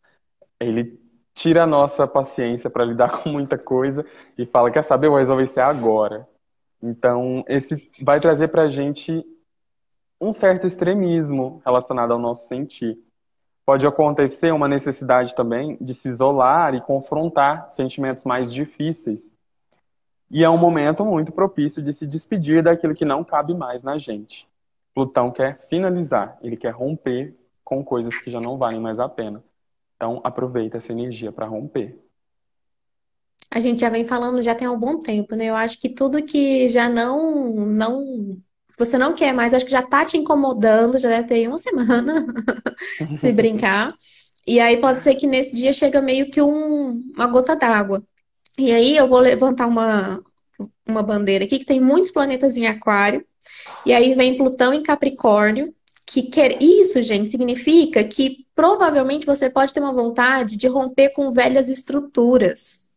Ele 0.59 0.99
tira 1.33 1.63
a 1.63 1.67
nossa 1.67 2.07
paciência 2.07 2.69
para 2.69 2.85
lidar 2.85 3.19
com 3.21 3.29
muita 3.29 3.57
coisa 3.57 4.05
e 4.37 4.45
fala: 4.45 4.71
quer 4.71 4.83
saber, 4.83 5.07
eu 5.07 5.11
vou 5.11 5.19
resolver 5.19 5.43
isso 5.43 5.59
agora. 5.59 6.27
Então, 6.81 7.43
esse 7.47 7.91
vai 8.01 8.19
trazer 8.19 8.49
para 8.49 8.63
a 8.63 8.69
gente 8.69 9.23
um 10.19 10.31
certo 10.31 10.65
extremismo 10.65 11.61
relacionado 11.65 12.11
ao 12.11 12.19
nosso 12.19 12.47
sentir. 12.47 12.97
Pode 13.65 13.87
acontecer 13.87 14.51
uma 14.51 14.67
necessidade 14.67 15.33
também 15.33 15.75
de 15.81 15.93
se 15.93 16.07
isolar 16.07 16.75
e 16.75 16.81
confrontar 16.81 17.71
sentimentos 17.71 18.23
mais 18.23 18.53
difíceis. 18.53 19.33
E 20.29 20.43
é 20.43 20.49
um 20.49 20.57
momento 20.57 21.03
muito 21.03 21.31
propício 21.31 21.81
de 21.81 21.91
se 21.91 22.05
despedir 22.05 22.61
daquilo 22.61 22.93
que 22.93 23.05
não 23.05 23.23
cabe 23.23 23.55
mais 23.55 23.81
na 23.81 23.97
gente. 23.97 24.47
Plutão 24.93 25.31
quer 25.31 25.59
finalizar, 25.59 26.37
ele 26.41 26.55
quer 26.55 26.71
romper 26.71 27.33
com 27.63 27.83
coisas 27.83 28.15
que 28.15 28.29
já 28.29 28.39
não 28.39 28.57
valem 28.57 28.79
mais 28.79 28.99
a 28.99 29.09
pena. 29.09 29.43
Então, 29.95 30.21
aproveita 30.23 30.77
essa 30.77 30.91
energia 30.91 31.31
para 31.31 31.47
romper. 31.47 31.99
A 33.49 33.59
gente 33.59 33.81
já 33.81 33.89
vem 33.89 34.03
falando 34.03 34.43
já 34.43 34.53
tem 34.53 34.67
um 34.67 34.77
bom 34.77 34.99
tempo, 34.99 35.35
né? 35.35 35.45
Eu 35.45 35.55
acho 35.55 35.79
que 35.79 35.89
tudo 35.89 36.21
que 36.21 36.67
já 36.67 36.89
não, 36.89 37.53
não, 37.65 38.37
você 38.77 38.97
não 38.97 39.13
quer 39.13 39.33
mais, 39.33 39.53
acho 39.53 39.65
que 39.65 39.71
já 39.71 39.81
tá 39.81 40.05
te 40.05 40.17
incomodando, 40.17 40.97
já 40.97 41.09
deve 41.09 41.27
ter 41.27 41.47
uma 41.47 41.57
semana, 41.57 42.25
se 43.19 43.31
brincar. 43.31 43.93
E 44.45 44.59
aí 44.59 44.77
pode 44.77 45.01
ser 45.01 45.15
que 45.15 45.25
nesse 45.25 45.55
dia 45.55 45.73
chega 45.73 46.01
meio 46.01 46.29
que 46.29 46.41
um, 46.41 47.03
uma 47.15 47.27
gota 47.27 47.55
d'água. 47.55 48.03
E 48.57 48.71
aí 48.71 48.95
eu 48.95 49.07
vou 49.07 49.19
levantar 49.19 49.67
uma, 49.67 50.21
uma 50.85 51.01
bandeira 51.01 51.45
aqui 51.45 51.59
que 51.59 51.65
tem 51.65 51.81
muitos 51.81 52.11
planetas 52.11 52.55
em 52.57 52.67
aquário. 52.67 53.25
E 53.85 53.93
aí 53.93 54.13
vem 54.13 54.37
Plutão 54.37 54.73
em 54.73 54.83
Capricórnio, 54.83 55.73
que 56.05 56.23
quer 56.23 56.61
isso, 56.61 57.01
gente, 57.01 57.31
significa 57.31 58.03
que 58.03 58.45
provavelmente 58.55 59.25
você 59.25 59.49
pode 59.49 59.73
ter 59.73 59.79
uma 59.79 59.93
vontade 59.93 60.55
de 60.55 60.67
romper 60.67 61.09
com 61.09 61.31
velhas 61.31 61.69
estruturas, 61.69 62.87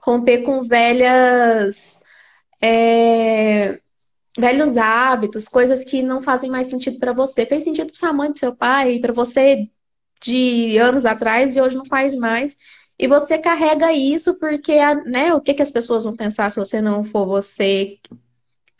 romper 0.00 0.38
com 0.38 0.62
velhas 0.62 2.00
é, 2.60 3.78
velhos 4.36 4.76
hábitos, 4.76 5.48
coisas 5.48 5.84
que 5.84 6.02
não 6.02 6.20
fazem 6.20 6.50
mais 6.50 6.68
sentido 6.68 6.98
para 6.98 7.12
você. 7.12 7.46
Fez 7.46 7.64
sentido 7.64 7.88
para 7.88 7.98
sua 7.98 8.12
mãe, 8.12 8.30
para 8.30 8.40
seu 8.40 8.54
pai, 8.54 8.98
para 8.98 9.12
você 9.12 9.68
de 10.20 10.78
anos 10.78 11.04
atrás 11.04 11.56
e 11.56 11.60
hoje 11.60 11.76
não 11.76 11.86
faz 11.86 12.14
mais. 12.14 12.56
E 12.98 13.06
você 13.06 13.38
carrega 13.38 13.92
isso 13.92 14.34
porque, 14.38 14.78
né, 15.04 15.34
o 15.34 15.40
que, 15.40 15.54
que 15.54 15.62
as 15.62 15.70
pessoas 15.70 16.04
vão 16.04 16.16
pensar 16.16 16.50
se 16.50 16.58
você 16.58 16.80
não 16.80 17.04
for 17.04 17.26
você? 17.26 17.98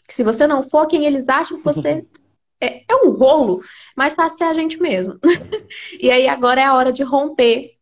Se 0.09 0.23
você 0.23 0.47
não 0.47 0.63
for 0.63 0.87
quem 0.87 1.05
eles 1.05 1.29
acham 1.29 1.59
que 1.59 1.65
você 1.65 2.05
é, 2.61 2.83
é 2.89 2.97
um 3.05 3.11
rolo, 3.11 3.61
mas 3.97 4.15
fácil 4.15 4.39
ser 4.39 4.45
a 4.45 4.55
gente 4.55 4.81
mesmo. 4.81 5.19
e 6.01 6.11
aí 6.11 6.29
agora 6.29 6.61
é 6.61 6.65
a 6.65 6.75
hora 6.75 6.93
de 6.93 7.03
romper 7.03 7.73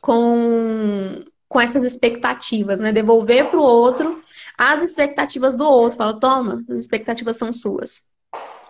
com, 0.00 1.24
com 1.50 1.60
essas 1.60 1.82
expectativas, 1.82 2.78
né? 2.78 2.92
Devolver 2.92 3.50
para 3.50 3.58
o 3.58 3.62
outro 3.62 4.22
as 4.56 4.84
expectativas 4.84 5.56
do 5.56 5.68
outro. 5.68 5.98
Fala, 5.98 6.18
toma, 6.18 6.64
as 6.70 6.78
expectativas 6.78 7.36
são 7.36 7.52
suas. 7.52 8.02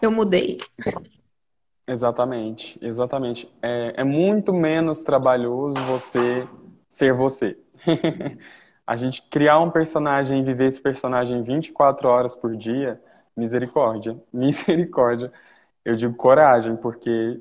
Eu 0.01 0.11
mudei. 0.11 0.57
Exatamente, 1.87 2.79
exatamente. 2.81 3.53
É, 3.61 4.01
é 4.01 4.05
muito 4.05 4.55
menos 4.55 5.03
trabalhoso 5.03 5.77
você 5.83 6.49
ser 6.89 7.13
você. 7.13 7.59
A 8.87 8.97
gente 8.97 9.23
criar 9.29 9.61
um 9.61 9.71
personagem 9.71 10.41
e 10.41 10.43
viver 10.43 10.69
esse 10.69 10.81
personagem 10.81 11.43
24 11.43 12.09
horas 12.09 12.35
por 12.35 12.57
dia, 12.57 13.01
misericórdia. 13.37 14.19
Misericórdia. 14.33 15.31
Eu 15.85 15.95
digo 15.97 16.15
coragem, 16.15 16.77
porque 16.77 17.41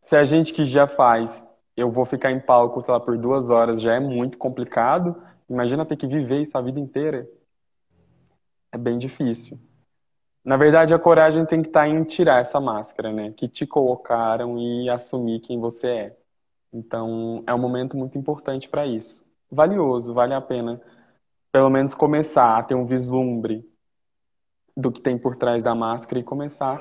se 0.00 0.16
a 0.16 0.24
gente 0.24 0.52
que 0.52 0.66
já 0.66 0.86
faz, 0.86 1.46
eu 1.76 1.90
vou 1.90 2.04
ficar 2.04 2.30
em 2.30 2.40
palco, 2.40 2.80
sei 2.80 2.92
lá, 2.92 3.00
por 3.00 3.16
duas 3.18 3.50
horas, 3.50 3.80
já 3.80 3.94
é 3.94 4.00
muito 4.00 4.38
complicado. 4.38 5.16
Imagina 5.48 5.86
ter 5.86 5.96
que 5.96 6.06
viver 6.06 6.42
isso 6.42 6.56
a 6.56 6.62
vida 6.62 6.78
inteira. 6.78 7.28
É 8.72 8.78
bem 8.78 8.98
difícil. 8.98 9.58
Na 10.44 10.56
verdade, 10.56 10.94
a 10.94 10.98
coragem 10.98 11.44
tem 11.46 11.62
que 11.62 11.68
estar 11.68 11.88
em 11.88 12.02
tirar 12.04 12.40
essa 12.40 12.60
máscara, 12.60 13.12
né? 13.12 13.32
Que 13.32 13.48
te 13.48 13.66
colocaram 13.66 14.58
e 14.58 14.88
assumir 14.88 15.40
quem 15.40 15.60
você 15.60 15.88
é. 15.88 16.16
Então, 16.72 17.42
é 17.46 17.54
um 17.54 17.58
momento 17.58 17.96
muito 17.96 18.16
importante 18.16 18.68
para 18.68 18.86
isso 18.86 19.28
valioso, 19.50 20.14
vale 20.14 20.32
a 20.32 20.40
pena 20.40 20.80
pelo 21.50 21.68
menos 21.68 21.94
começar 21.94 22.56
a 22.56 22.62
ter 22.62 22.76
um 22.76 22.86
vislumbre 22.86 23.68
do 24.76 24.92
que 24.92 25.00
tem 25.00 25.18
por 25.18 25.34
trás 25.34 25.64
da 25.64 25.74
máscara 25.74 26.20
e 26.20 26.24
começar 26.24 26.80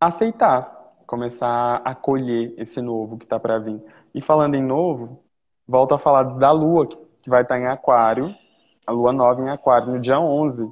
a 0.00 0.06
aceitar, 0.06 0.94
começar 1.06 1.82
a 1.84 1.90
acolher 1.90 2.54
esse 2.56 2.80
novo 2.80 3.18
que 3.18 3.24
está 3.24 3.38
para 3.38 3.58
vir. 3.58 3.82
E 4.14 4.20
falando 4.20 4.54
em 4.54 4.62
novo, 4.62 5.24
volto 5.66 5.94
a 5.94 5.98
falar 5.98 6.24
da 6.24 6.50
lua, 6.50 6.86
que 6.86 6.98
vai 7.28 7.42
estar 7.42 7.54
tá 7.54 7.60
em 7.60 7.66
Aquário, 7.66 8.34
a 8.86 8.92
lua 8.92 9.12
nova 9.12 9.40
em 9.40 9.48
Aquário, 9.48 9.92
no 9.92 10.00
dia 10.00 10.20
11, 10.20 10.70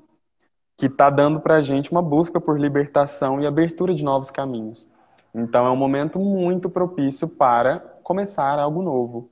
que 0.76 0.86
está 0.86 1.10
dando 1.10 1.40
para 1.40 1.56
a 1.56 1.60
gente 1.60 1.90
uma 1.90 2.02
busca 2.02 2.40
por 2.40 2.58
libertação 2.58 3.40
e 3.40 3.46
abertura 3.46 3.94
de 3.94 4.04
novos 4.04 4.30
caminhos. 4.30 4.88
Então 5.34 5.66
é 5.66 5.70
um 5.70 5.76
momento 5.76 6.18
muito 6.18 6.68
propício 6.68 7.28
para 7.28 7.78
começar 8.02 8.58
algo 8.58 8.82
novo, 8.82 9.30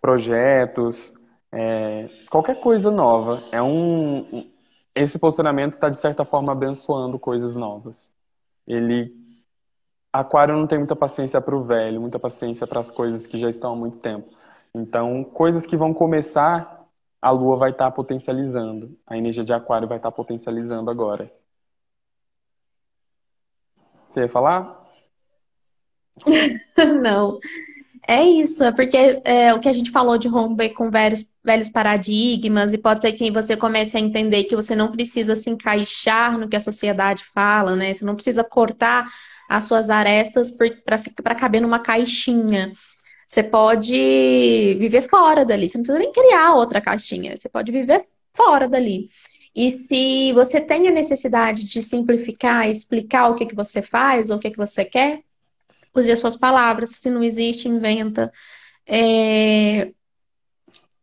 projetos, 0.00 1.12
é, 1.52 2.08
qualquer 2.30 2.60
coisa 2.60 2.90
nova. 2.90 3.42
É 3.52 3.62
um, 3.62 4.50
esse 4.94 5.18
posicionamento 5.18 5.74
está 5.74 5.88
de 5.88 5.96
certa 5.96 6.24
forma 6.24 6.52
abençoando 6.52 7.18
coisas 7.18 7.56
novas. 7.56 8.10
Ele 8.66 9.14
Aquário 10.12 10.56
não 10.56 10.66
tem 10.66 10.78
muita 10.78 10.96
paciência 10.96 11.40
para 11.40 11.54
o 11.54 11.64
velho, 11.64 12.00
muita 12.00 12.18
paciência 12.18 12.66
para 12.66 12.80
as 12.80 12.90
coisas 12.90 13.26
que 13.26 13.36
já 13.36 13.48
estão 13.48 13.72
há 13.72 13.76
muito 13.76 13.98
tempo. 13.98 14.34
Então, 14.74 15.22
coisas 15.24 15.66
que 15.66 15.76
vão 15.76 15.92
começar, 15.92 16.86
a 17.20 17.30
Lua 17.30 17.56
vai 17.56 17.70
estar 17.70 17.86
tá 17.86 17.90
potencializando. 17.90 18.96
A 19.06 19.16
energia 19.16 19.44
de 19.44 19.52
Aquário 19.52 19.88
vai 19.88 19.98
estar 19.98 20.10
tá 20.10 20.16
potencializando 20.16 20.90
agora. 20.90 21.30
Você 24.08 24.20
ia 24.20 24.28
falar? 24.28 24.86
não. 27.02 27.38
É 28.06 28.22
isso, 28.22 28.64
é 28.64 28.72
porque 28.72 29.20
é, 29.22 29.52
o 29.52 29.60
que 29.60 29.68
a 29.68 29.72
gente 29.72 29.90
falou 29.90 30.16
de 30.16 30.28
romper 30.28 30.70
com 30.70 30.90
velhos, 30.90 31.30
velhos 31.44 31.68
paradigmas, 31.68 32.72
e 32.72 32.78
pode 32.78 33.02
ser 33.02 33.12
que 33.12 33.30
você 33.30 33.54
comece 33.54 33.98
a 33.98 34.00
entender 34.00 34.44
que 34.44 34.56
você 34.56 34.74
não 34.74 34.90
precisa 34.90 35.36
se 35.36 35.50
encaixar 35.50 36.38
no 36.38 36.48
que 36.48 36.56
a 36.56 36.60
sociedade 36.60 37.22
fala, 37.34 37.76
né? 37.76 37.92
Você 37.94 38.06
não 38.06 38.14
precisa 38.14 38.42
cortar 38.42 39.06
as 39.48 39.64
suas 39.64 39.88
arestas 39.88 40.50
para 40.50 41.34
caber 41.34 41.62
numa 41.62 41.80
caixinha. 41.80 42.72
Você 43.26 43.42
pode 43.42 44.76
viver 44.78 45.02
fora 45.02 45.44
dali, 45.44 45.68
você 45.68 45.78
não 45.78 45.84
precisa 45.84 45.98
nem 45.98 46.12
criar 46.12 46.54
outra 46.54 46.80
caixinha, 46.80 47.36
você 47.36 47.48
pode 47.48 47.72
viver 47.72 48.06
fora 48.34 48.68
dali. 48.68 49.10
E 49.54 49.70
se 49.70 50.32
você 50.32 50.60
tem 50.60 50.88
a 50.88 50.90
necessidade 50.90 51.64
de 51.64 51.82
simplificar, 51.82 52.68
explicar 52.68 53.28
o 53.28 53.34
que, 53.34 53.46
que 53.46 53.54
você 53.54 53.82
faz 53.82 54.30
ou 54.30 54.36
o 54.36 54.38
que, 54.38 54.50
que 54.50 54.56
você 54.56 54.84
quer, 54.84 55.22
use 55.94 56.10
as 56.12 56.18
suas 56.18 56.36
palavras. 56.36 56.90
Se 56.90 57.10
não 57.10 57.22
existe, 57.22 57.68
inventa. 57.68 58.32
É, 58.86 59.90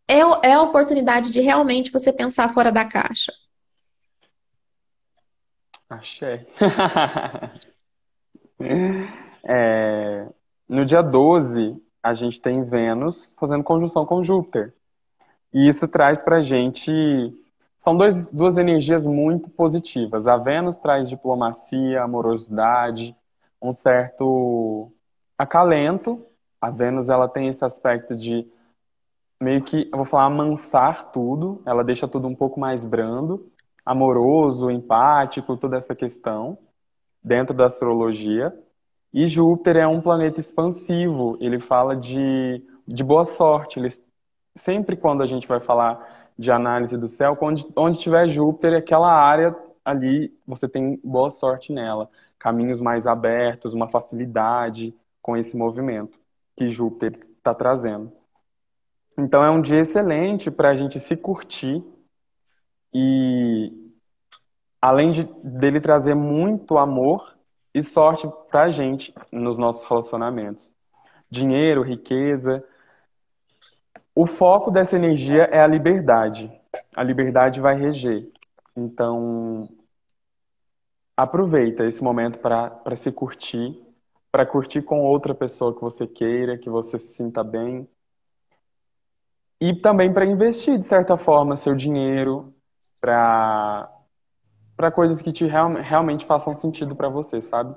é, 0.08 0.20
é 0.44 0.54
a 0.54 0.62
oportunidade 0.62 1.32
de 1.32 1.42
realmente 1.42 1.92
você 1.92 2.14
pensar 2.14 2.54
fora 2.54 2.72
da 2.72 2.86
caixa. 2.86 3.34
Achei. 5.90 6.48
é, 9.44 10.28
no 10.68 10.86
dia 10.86 11.02
12, 11.02 11.82
a 12.02 12.14
gente 12.14 12.42
tem 12.42 12.64
Vênus 12.64 13.34
fazendo 13.38 13.64
conjunção 13.64 14.06
com 14.06 14.24
Júpiter. 14.24 14.74
E 15.54 15.68
isso 15.68 15.88
traz 15.88 16.22
pra 16.22 16.42
gente. 16.42 16.92
São 17.78 17.96
dois, 17.96 18.32
duas 18.32 18.58
energias 18.58 19.06
muito 19.06 19.50
positivas. 19.50 20.28
A 20.28 20.38
Vênus 20.38 20.78
traz 20.78 21.10
diplomacia, 21.10 22.02
amorosidade, 22.02 23.16
um 23.62 23.74
certo 23.74 24.92
acalento. 25.38 26.26
A 26.60 26.70
Vênus 26.70 27.10
ela 27.10 27.28
tem 27.28 27.48
esse 27.48 27.64
aspecto 27.64 28.16
de 28.16 28.48
meio 29.42 29.62
que, 29.62 29.90
eu 29.92 29.98
vou 29.98 30.06
falar, 30.06 30.26
amansar 30.26 31.12
tudo. 31.12 31.62
Ela 31.66 31.84
deixa 31.84 32.08
tudo 32.08 32.28
um 32.28 32.36
pouco 32.36 32.60
mais 32.60 32.86
brando, 32.86 33.52
amoroso, 33.86 34.72
empático, 34.72 35.58
toda 35.58 35.78
essa 35.78 35.94
questão 35.94 36.58
dentro 37.26 37.56
da 37.56 37.66
astrologia. 37.66 38.54
E 39.12 39.26
Júpiter 39.26 39.78
é 39.78 39.88
um 39.88 40.00
planeta 40.00 40.40
expansivo. 40.40 41.38
Ele 41.42 41.60
fala 41.60 41.96
de, 41.96 42.64
de 42.88 43.04
boa 43.04 43.26
sorte. 43.26 43.80
Ele, 43.80 43.90
sempre 44.56 44.96
quando 44.96 45.24
a 45.24 45.26
gente 45.26 45.48
vai 45.48 45.60
falar 45.60 46.30
de 46.38 46.52
análise 46.52 46.96
do 46.98 47.08
céu, 47.08 47.36
onde, 47.42 47.66
onde 47.76 47.98
tiver 47.98 48.28
Júpiter, 48.28 48.78
aquela 48.78 49.12
área 49.12 49.56
ali, 49.84 50.32
você 50.46 50.68
tem 50.68 51.00
boa 51.04 51.30
sorte 51.30 51.74
nela 51.74 52.10
caminhos 52.38 52.80
mais 52.80 53.08
abertos, 53.08 53.74
uma 53.74 53.88
facilidade 53.88 54.94
com 55.20 55.36
esse 55.36 55.58
movimento 55.58 56.20
que 56.56 56.70
Júpiter 56.70 57.14
está 57.38 57.56
trazendo. 57.56 58.12
Então 59.18 59.44
é 59.44 59.50
um 59.50 59.62
dia 59.62 59.80
excelente 59.80 60.52
para 60.52 60.70
a 60.70 60.76
gente 60.76 61.00
se 61.00 61.16
curtir 61.16 61.84
e 62.94 63.85
além 64.86 65.10
de, 65.10 65.24
dele 65.44 65.82
trazer 65.82 66.14
muito 66.14 66.78
amor 66.78 67.36
e 67.74 67.82
sorte 67.82 68.30
para 68.52 68.66
a 68.66 68.70
gente 68.70 69.12
nos 69.32 69.58
nossos 69.58 69.84
relacionamentos. 69.90 70.72
Dinheiro, 71.28 71.82
riqueza. 71.82 72.64
O 74.14 74.28
foco 74.28 74.70
dessa 74.70 74.96
energia 74.96 75.46
é 75.46 75.60
a 75.60 75.66
liberdade. 75.66 76.52
A 76.96 77.02
liberdade 77.02 77.60
vai 77.60 77.76
reger. 77.76 78.30
Então, 78.76 79.68
aproveita 81.18 81.84
esse 81.84 82.04
momento 82.04 82.38
para 82.38 82.96
se 82.96 83.12
curtir, 83.12 83.76
para 84.32 84.46
curtir 84.46 84.84
com 84.84 85.02
outra 85.02 85.34
pessoa 85.34 85.74
que 85.74 85.82
você 85.82 86.06
queira, 86.06 86.60
que 86.60 86.70
você 86.70 87.00
se 87.00 87.16
sinta 87.16 87.44
bem. 87.44 87.90
E 89.60 89.74
também 89.82 90.14
para 90.14 90.28
investir, 90.28 90.78
de 90.78 90.86
certa 90.86 91.18
forma, 91.18 91.56
seu 91.56 91.74
dinheiro 91.74 92.54
para 93.02 93.95
para 94.76 94.92
coisas 94.92 95.22
que 95.22 95.32
te 95.32 95.46
real, 95.46 95.74
realmente 95.74 96.26
façam 96.26 96.54
sentido 96.54 96.96
para 96.96 97.10
você, 97.10 97.42
sabe? 97.42 97.76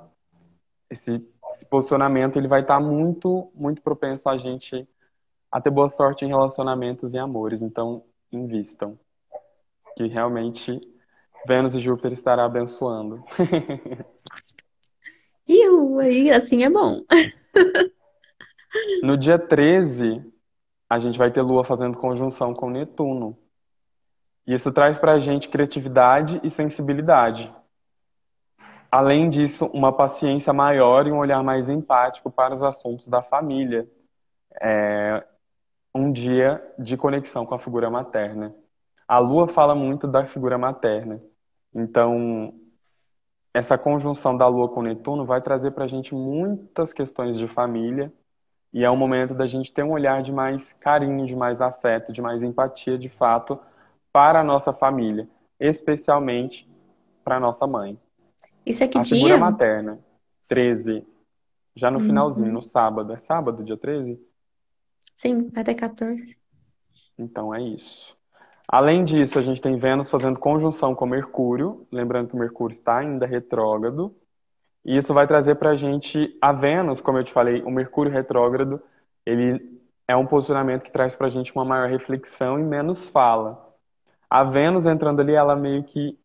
Esse, 0.90 1.24
esse, 1.50 1.66
posicionamento 1.66 2.36
ele 2.36 2.48
vai 2.48 2.62
estar 2.62 2.78
tá 2.78 2.80
muito 2.80 3.50
muito 3.54 3.82
propenso 3.82 4.28
a 4.28 4.36
gente 4.36 4.88
a 5.50 5.60
ter 5.60 5.70
boa 5.70 5.88
sorte 5.88 6.24
em 6.24 6.28
relacionamentos 6.28 7.14
e 7.14 7.18
amores. 7.18 7.62
Então, 7.62 8.04
invistam. 8.32 8.98
Que 9.96 10.06
realmente 10.06 10.80
Vênus 11.46 11.74
e 11.74 11.80
Júpiter 11.80 12.12
estará 12.12 12.44
abençoando. 12.44 13.24
Iu, 15.48 15.98
aí 15.98 16.30
assim 16.30 16.62
é 16.62 16.70
bom. 16.70 17.02
no 19.02 19.16
dia 19.16 19.38
13, 19.38 20.22
a 20.90 20.98
gente 20.98 21.18
vai 21.18 21.30
ter 21.30 21.40
Lua 21.40 21.64
fazendo 21.64 21.96
conjunção 21.96 22.52
com 22.54 22.68
Netuno. 22.68 23.38
Isso 24.48 24.72
traz 24.72 24.96
para 24.96 25.12
a 25.12 25.18
gente 25.18 25.50
criatividade 25.50 26.40
e 26.42 26.48
sensibilidade. 26.48 27.54
Além 28.90 29.28
disso, 29.28 29.66
uma 29.74 29.92
paciência 29.92 30.54
maior 30.54 31.06
e 31.06 31.12
um 31.12 31.18
olhar 31.18 31.42
mais 31.44 31.68
empático 31.68 32.30
para 32.30 32.54
os 32.54 32.62
assuntos 32.62 33.08
da 33.08 33.20
família. 33.20 33.86
É 34.58 35.22
um 35.94 36.10
dia 36.10 36.64
de 36.78 36.96
conexão 36.96 37.44
com 37.44 37.54
a 37.54 37.58
figura 37.58 37.90
materna. 37.90 38.54
A 39.06 39.18
Lua 39.18 39.46
fala 39.48 39.74
muito 39.74 40.08
da 40.08 40.24
figura 40.24 40.56
materna. 40.56 41.20
Então, 41.74 42.54
essa 43.52 43.76
conjunção 43.76 44.34
da 44.34 44.46
Lua 44.46 44.70
com 44.70 44.80
Netuno 44.80 45.26
vai 45.26 45.42
trazer 45.42 45.72
para 45.72 45.84
a 45.84 45.88
gente 45.88 46.14
muitas 46.14 46.94
questões 46.94 47.36
de 47.36 47.46
família 47.46 48.10
e 48.72 48.82
é 48.82 48.90
um 48.90 48.96
momento 48.96 49.34
da 49.34 49.46
gente 49.46 49.72
ter 49.72 49.82
um 49.82 49.92
olhar 49.92 50.22
de 50.22 50.32
mais 50.32 50.72
carinho, 50.74 51.26
de 51.26 51.36
mais 51.36 51.60
afeto, 51.60 52.12
de 52.12 52.22
mais 52.22 52.42
empatia, 52.42 52.96
de 52.96 53.10
fato, 53.10 53.58
para 54.18 54.40
a 54.40 54.42
nossa 54.42 54.72
família, 54.72 55.28
especialmente 55.60 56.68
para 57.22 57.36
a 57.36 57.40
nossa 57.40 57.68
mãe. 57.68 57.96
Isso 58.66 58.82
é 58.82 58.88
que 58.88 58.98
a 58.98 59.02
dia? 59.02 59.14
figura 59.14 59.38
materna, 59.38 60.00
13, 60.48 61.06
já 61.76 61.88
no 61.88 62.00
uhum. 62.00 62.04
finalzinho, 62.06 62.52
no 62.52 62.60
sábado. 62.60 63.12
É 63.12 63.16
sábado, 63.16 63.62
dia 63.62 63.76
13? 63.76 64.20
Sim, 65.14 65.48
vai 65.50 65.62
ter 65.62 65.76
14. 65.76 66.36
Então 67.16 67.54
é 67.54 67.62
isso. 67.62 68.16
Além 68.66 69.04
disso, 69.04 69.38
a 69.38 69.42
gente 69.42 69.62
tem 69.62 69.78
Vênus 69.78 70.10
fazendo 70.10 70.36
conjunção 70.36 70.96
com 70.96 71.06
Mercúrio, 71.06 71.86
lembrando 71.92 72.30
que 72.30 72.34
o 72.34 72.40
Mercúrio 72.40 72.74
está 72.74 72.98
ainda 72.98 73.24
retrógrado. 73.24 74.12
E 74.84 74.96
isso 74.96 75.14
vai 75.14 75.28
trazer 75.28 75.54
para 75.54 75.70
a 75.70 75.76
gente 75.76 76.36
a 76.42 76.50
Vênus, 76.50 77.00
como 77.00 77.18
eu 77.18 77.24
te 77.24 77.32
falei, 77.32 77.62
o 77.62 77.70
Mercúrio 77.70 78.10
retrógrado, 78.10 78.82
ele 79.24 79.80
é 80.08 80.16
um 80.16 80.26
posicionamento 80.26 80.82
que 80.82 80.90
traz 80.90 81.14
para 81.14 81.28
a 81.28 81.30
gente 81.30 81.54
uma 81.54 81.64
maior 81.64 81.88
reflexão 81.88 82.58
e 82.58 82.64
menos 82.64 83.08
fala. 83.10 83.67
A 84.30 84.44
Vênus 84.44 84.86
entrando 84.86 85.20
ali, 85.20 85.34
ela 85.34 85.56
meio 85.56 85.82
que 85.84 86.18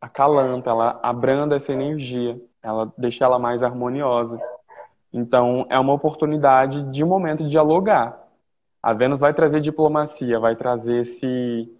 acalanta, 0.00 0.70
ela 0.70 1.00
abranda 1.02 1.56
essa 1.56 1.72
energia, 1.72 2.40
ela 2.62 2.92
deixa 2.96 3.24
ela 3.24 3.38
mais 3.38 3.62
harmoniosa. 3.62 4.38
Então, 5.12 5.66
é 5.70 5.78
uma 5.78 5.92
oportunidade 5.94 6.82
de 6.90 7.04
momento 7.04 7.42
de 7.44 7.50
dialogar. 7.50 8.28
A 8.82 8.92
Vênus 8.92 9.20
vai 9.20 9.32
trazer 9.32 9.60
diplomacia, 9.60 10.38
vai 10.38 10.54
trazer 10.54 11.00
esse, 11.00 11.72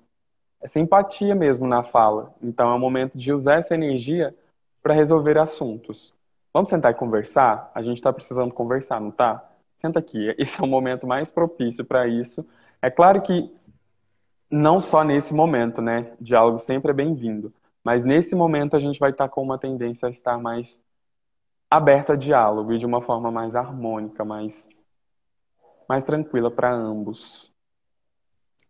essa 0.60 0.80
empatia 0.80 1.34
mesmo 1.34 1.66
na 1.66 1.82
fala. 1.82 2.34
Então, 2.42 2.70
é 2.70 2.74
um 2.74 2.78
momento 2.78 3.16
de 3.18 3.32
usar 3.32 3.56
essa 3.56 3.74
energia 3.74 4.34
para 4.82 4.94
resolver 4.94 5.38
assuntos. 5.38 6.14
Vamos 6.52 6.70
sentar 6.70 6.92
e 6.92 6.94
conversar? 6.94 7.70
A 7.74 7.82
gente 7.82 7.98
está 7.98 8.12
precisando 8.12 8.52
conversar, 8.54 9.00
não 9.00 9.10
tá? 9.10 9.44
Senta 9.76 9.98
aqui. 9.98 10.34
Esse 10.38 10.60
é 10.60 10.64
o 10.64 10.66
momento 10.66 11.06
mais 11.06 11.30
propício 11.30 11.84
para 11.84 12.08
isso. 12.08 12.44
É 12.80 12.90
claro 12.90 13.20
que 13.22 13.52
não 14.50 14.80
só 14.80 15.04
nesse 15.04 15.34
momento, 15.34 15.80
né? 15.82 16.12
Diálogo 16.20 16.58
sempre 16.58 16.90
é 16.90 16.94
bem-vindo. 16.94 17.52
Mas 17.84 18.04
nesse 18.04 18.34
momento 18.34 18.76
a 18.76 18.78
gente 18.78 18.98
vai 18.98 19.10
estar 19.10 19.28
com 19.28 19.42
uma 19.42 19.58
tendência 19.58 20.08
a 20.08 20.10
estar 20.10 20.38
mais 20.38 20.80
aberta 21.70 22.14
a 22.14 22.16
diálogo 22.16 22.72
e 22.72 22.78
de 22.78 22.86
uma 22.86 23.02
forma 23.02 23.30
mais 23.30 23.54
harmônica, 23.54 24.24
mais, 24.24 24.68
mais 25.88 26.04
tranquila 26.04 26.50
para 26.50 26.72
ambos. 26.72 27.52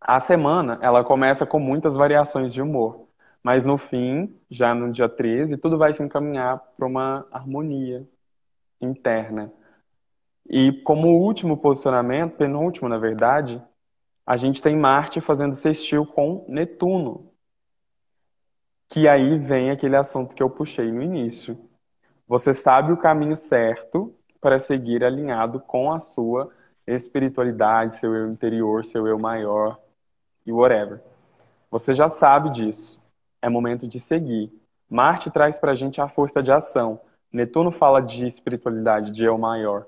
A 0.01 0.19
semana, 0.19 0.79
ela 0.81 1.03
começa 1.03 1.45
com 1.45 1.59
muitas 1.59 1.95
variações 1.95 2.53
de 2.53 2.61
humor, 2.61 3.07
mas 3.43 3.65
no 3.65 3.77
fim, 3.77 4.33
já 4.49 4.73
no 4.73 4.91
dia 4.91 5.09
13, 5.09 5.57
tudo 5.57 5.77
vai 5.77 5.93
se 5.93 6.03
encaminhar 6.03 6.59
para 6.77 6.87
uma 6.87 7.25
harmonia 7.31 8.07
interna. 8.81 9.51
E 10.49 10.81
como 10.83 11.19
último 11.19 11.57
posicionamento, 11.57 12.37
penúltimo 12.37 12.89
na 12.89 12.97
verdade, 12.97 13.61
a 14.29 14.37
gente 14.37 14.61
tem 14.61 14.75
Marte 14.75 15.19
fazendo 15.19 15.55
sextil 15.55 16.05
com 16.05 16.45
Netuno. 16.47 17.31
Que 18.87 19.07
aí 19.07 19.39
vem 19.39 19.71
aquele 19.71 19.95
assunto 19.95 20.35
que 20.35 20.43
eu 20.43 20.51
puxei 20.51 20.91
no 20.91 21.01
início. 21.01 21.57
Você 22.27 22.53
sabe 22.53 22.93
o 22.93 22.97
caminho 22.97 23.35
certo 23.35 24.15
para 24.39 24.59
seguir 24.59 25.03
alinhado 25.03 25.59
com 25.59 25.91
a 25.91 25.99
sua 25.99 26.51
espiritualidade, 26.85 27.95
seu 27.95 28.13
eu 28.13 28.31
interior, 28.31 28.85
seu 28.85 29.07
eu 29.07 29.17
maior 29.17 29.79
e 30.45 30.51
whatever. 30.51 31.01
Você 31.71 31.95
já 31.95 32.07
sabe 32.07 32.51
disso. 32.51 33.01
É 33.41 33.49
momento 33.49 33.87
de 33.87 33.99
seguir. 33.99 34.53
Marte 34.87 35.31
traz 35.31 35.57
para 35.57 35.71
a 35.71 35.75
gente 35.75 35.99
a 35.99 36.07
força 36.07 36.43
de 36.43 36.51
ação. 36.51 37.01
Netuno 37.33 37.71
fala 37.71 37.99
de 37.99 38.27
espiritualidade, 38.27 39.09
de 39.09 39.23
eu 39.23 39.39
maior. 39.39 39.87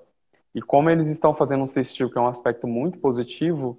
E 0.56 0.64
como 0.64 0.90
eles 0.90 1.06
estão 1.06 1.32
fazendo 1.32 1.62
um 1.62 1.68
sextil, 1.68 2.10
que 2.10 2.18
é 2.18 2.22
um 2.22 2.28
aspecto 2.28 2.68
muito 2.68 2.98
positivo, 2.98 3.78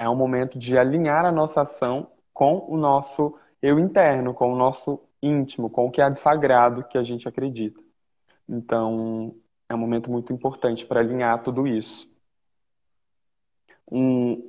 é 0.00 0.08
um 0.08 0.16
momento 0.16 0.58
de 0.58 0.78
alinhar 0.78 1.26
a 1.26 1.30
nossa 1.30 1.60
ação 1.60 2.10
com 2.32 2.64
o 2.66 2.78
nosso 2.78 3.38
eu 3.60 3.78
interno, 3.78 4.32
com 4.32 4.50
o 4.50 4.56
nosso 4.56 4.98
íntimo, 5.22 5.68
com 5.68 5.86
o 5.86 5.90
que 5.90 6.00
há 6.00 6.08
de 6.08 6.16
sagrado 6.16 6.84
que 6.84 6.96
a 6.96 7.02
gente 7.02 7.28
acredita. 7.28 7.78
Então, 8.48 9.34
é 9.68 9.74
um 9.74 9.78
momento 9.78 10.10
muito 10.10 10.32
importante 10.32 10.86
para 10.86 11.00
alinhar 11.00 11.42
tudo 11.42 11.66
isso. 11.66 12.10
Um 13.92 14.42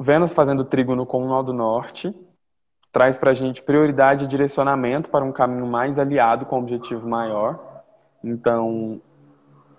Vênus 0.00 0.32
fazendo 0.32 0.64
trígono 0.64 1.04
com 1.04 1.24
o 1.24 1.26
nó 1.26 1.42
do 1.42 1.52
norte 1.52 2.14
traz 2.92 3.18
para 3.18 3.32
a 3.32 3.34
gente 3.34 3.62
prioridade 3.62 4.24
e 4.24 4.28
direcionamento 4.28 5.10
para 5.10 5.24
um 5.24 5.32
caminho 5.32 5.66
mais 5.66 5.98
aliado 5.98 6.46
com 6.46 6.56
um 6.56 6.62
objetivo 6.62 7.08
maior. 7.08 7.82
Então, 8.22 9.02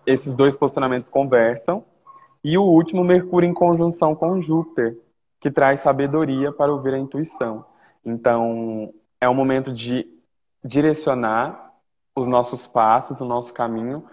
esses 0.05 0.35
dois 0.35 0.57
posicionamentos 0.57 1.07
conversam. 1.07 1.85
E 2.43 2.57
o 2.57 2.63
último, 2.63 3.03
Mercúrio 3.03 3.47
em 3.47 3.53
conjunção 3.53 4.15
com 4.15 4.41
Júpiter, 4.41 4.97
que 5.39 5.51
traz 5.51 5.79
sabedoria 5.79 6.51
para 6.51 6.71
ouvir 6.71 6.93
a 6.93 6.99
intuição. 6.99 7.65
Então, 8.03 8.93
é 9.19 9.29
o 9.29 9.35
momento 9.35 9.71
de 9.71 10.07
direcionar 10.63 11.73
os 12.15 12.27
nossos 12.27 12.65
passos, 12.67 13.21
o 13.21 13.25
nosso 13.25 13.53
caminho, 13.53 14.03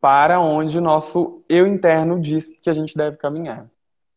para 0.00 0.40
onde 0.40 0.78
o 0.78 0.80
nosso 0.80 1.42
eu 1.48 1.66
interno 1.66 2.20
diz 2.20 2.48
que 2.62 2.70
a 2.70 2.72
gente 2.72 2.96
deve 2.96 3.16
caminhar. 3.16 3.68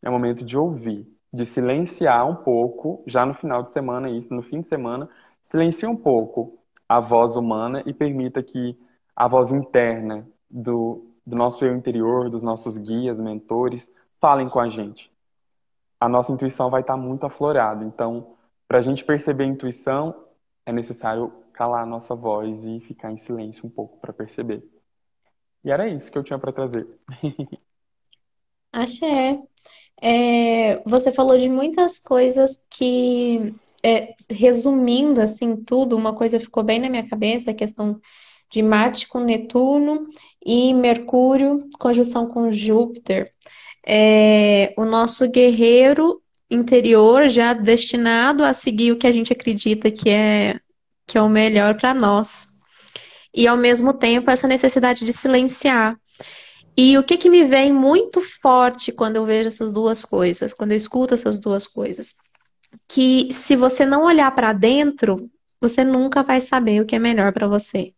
É 0.02 0.10
o 0.10 0.12
momento 0.12 0.44
de 0.44 0.58
ouvir, 0.58 1.08
de 1.32 1.46
silenciar 1.46 2.30
um 2.30 2.36
pouco, 2.36 3.04
já 3.08 3.26
no 3.26 3.34
final 3.34 3.64
de 3.64 3.70
semana, 3.70 4.10
isso, 4.10 4.34
no 4.34 4.42
fim 4.42 4.62
de 4.62 4.68
semana, 4.68 5.10
silencie 5.42 5.88
um 5.88 5.96
pouco 5.96 6.60
a 6.88 7.00
voz 7.00 7.36
humana 7.36 7.84
e 7.86 7.94
permita 7.94 8.44
que 8.44 8.78
a 9.16 9.28
voz 9.28 9.52
interna 9.52 10.28
do, 10.50 11.13
do 11.26 11.36
nosso 11.36 11.64
eu 11.64 11.76
interior, 11.76 12.30
dos 12.30 12.44
nossos 12.44 12.78
guias, 12.78 13.20
mentores, 13.20 13.92
falem 14.20 14.50
com 14.50 14.60
a 14.60 14.70
gente. 14.70 15.12
A 16.00 16.10
nossa 16.10 16.32
intuição 16.32 16.70
vai 16.70 16.82
estar 16.82 16.98
muito 16.98 17.26
aflorada. 17.26 17.84
Então, 17.86 18.36
para 18.68 18.80
a 18.80 18.82
gente 18.82 19.06
perceber 19.06 19.46
a 19.46 19.48
intuição, 19.48 20.26
é 20.66 20.72
necessário 20.72 21.32
calar 21.54 21.84
a 21.84 21.86
nossa 21.86 22.16
voz 22.16 22.66
e 22.66 22.80
ficar 22.82 23.12
em 23.12 23.18
silêncio 23.18 23.66
um 23.66 23.70
pouco 23.70 23.98
para 24.00 24.12
perceber. 24.12 24.64
E 25.64 25.72
era 25.72 25.88
isso 25.88 26.12
que 26.12 26.18
eu 26.18 26.24
tinha 26.24 26.40
para 26.40 26.52
trazer. 26.52 26.88
Axé. 28.72 29.40
É, 30.02 30.82
você 30.84 31.12
falou 31.12 31.38
de 31.38 31.48
muitas 31.48 32.00
coisas 32.00 32.62
que, 32.70 33.56
é, 33.82 34.16
resumindo 34.30 35.22
assim 35.22 35.56
tudo, 35.56 35.96
uma 35.96 36.14
coisa 36.14 36.40
ficou 36.40 36.64
bem 36.64 36.80
na 36.80 36.90
minha 36.90 37.08
cabeça, 37.08 37.52
a 37.52 37.54
questão 37.54 38.02
de 38.54 38.62
Marte 38.62 39.08
com 39.08 39.20
Netuno 39.20 40.08
e 40.46 40.76
Mercúrio, 40.76 41.60
conjunção 41.80 42.28
com 42.28 42.52
Júpiter. 42.52 43.34
É, 43.86 44.74
o 44.78 44.86
nosso 44.86 45.28
guerreiro 45.28 46.22
interior 46.50 47.28
já 47.30 47.54
destinado 47.54 48.44
a 48.44 48.54
seguir 48.54 48.92
o 48.92 48.98
que 48.98 49.08
a 49.08 49.12
gente 49.12 49.34
acredita 49.34 49.90
que 49.90 50.08
é, 50.08 50.60
que 51.08 51.18
é 51.18 51.22
o 51.22 51.28
melhor 51.28 51.76
para 51.76 51.96
nós. 51.96 52.48
E 53.34 53.48
ao 53.48 53.58
mesmo 53.58 53.92
tempo 53.92 54.30
essa 54.30 54.48
necessidade 54.48 55.04
de 55.04 55.12
silenciar. 55.12 55.98
E 56.78 56.96
o 56.96 57.04
que, 57.04 57.18
que 57.18 57.32
me 57.32 57.44
vem 57.44 57.74
muito 57.74 58.22
forte 58.22 58.92
quando 58.92 59.16
eu 59.16 59.26
vejo 59.26 59.48
essas 59.48 59.72
duas 59.72 60.06
coisas, 60.06 60.54
quando 60.54 60.72
eu 60.74 60.78
escuto 60.78 61.16
essas 61.16 61.40
duas 61.40 61.66
coisas? 61.66 62.16
Que 62.88 63.34
se 63.34 63.56
você 63.56 63.84
não 63.84 64.04
olhar 64.04 64.30
para 64.36 64.54
dentro, 64.54 65.28
você 65.60 65.84
nunca 65.84 66.22
vai 66.22 66.40
saber 66.40 66.82
o 66.82 66.86
que 66.86 66.96
é 66.96 67.00
melhor 67.00 67.34
para 67.34 67.48
você. 67.48 67.94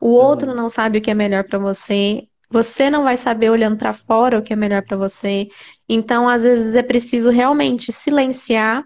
O 0.00 0.08
outro 0.10 0.50
uhum. 0.50 0.56
não 0.56 0.68
sabe 0.68 0.98
o 0.98 1.00
que 1.00 1.10
é 1.10 1.14
melhor 1.14 1.44
para 1.44 1.58
você. 1.58 2.26
Você 2.50 2.90
não 2.90 3.04
vai 3.04 3.16
saber 3.16 3.50
olhando 3.50 3.76
para 3.76 3.94
fora 3.94 4.38
o 4.38 4.42
que 4.42 4.52
é 4.52 4.56
melhor 4.56 4.82
para 4.82 4.96
você. 4.96 5.48
Então, 5.88 6.28
às 6.28 6.42
vezes 6.42 6.74
é 6.74 6.82
preciso 6.82 7.30
realmente 7.30 7.90
silenciar. 7.92 8.84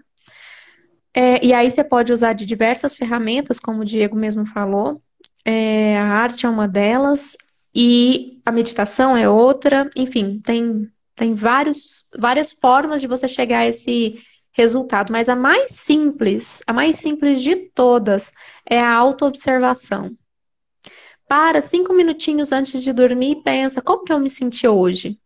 É, 1.13 1.43
e 1.45 1.53
aí 1.53 1.69
você 1.69 1.83
pode 1.83 2.13
usar 2.13 2.33
de 2.33 2.45
diversas 2.45 2.95
ferramentas, 2.95 3.59
como 3.59 3.81
o 3.81 3.85
Diego 3.85 4.15
mesmo 4.15 4.45
falou. 4.45 5.01
É, 5.43 5.97
a 5.97 6.05
arte 6.05 6.45
é 6.45 6.49
uma 6.49 6.67
delas 6.67 7.35
e 7.73 8.39
a 8.45 8.51
meditação 8.51 9.17
é 9.17 9.27
outra. 9.27 9.89
Enfim, 9.95 10.39
tem 10.39 10.89
tem 11.17 11.33
vários, 11.33 12.07
várias 12.17 12.53
formas 12.53 13.01
de 13.01 13.07
você 13.07 13.27
chegar 13.27 13.59
a 13.61 13.67
esse 13.67 14.23
resultado, 14.51 15.11
mas 15.11 15.27
a 15.27 15.35
mais 15.35 15.71
simples, 15.71 16.61
a 16.67 16.71
mais 16.71 16.99
simples 16.99 17.41
de 17.41 17.55
todas 17.73 18.31
é 18.63 18.79
a 18.79 18.93
autoobservação. 18.93 20.15
Para 21.27 21.61
cinco 21.61 21.93
minutinhos 21.93 22.51
antes 22.51 22.81
de 22.81 22.93
dormir 22.93 23.31
e 23.31 23.43
pensa, 23.43 23.81
como 23.81 24.03
que 24.03 24.13
eu 24.13 24.19
me 24.19 24.29
senti 24.29 24.67
hoje? 24.67 25.19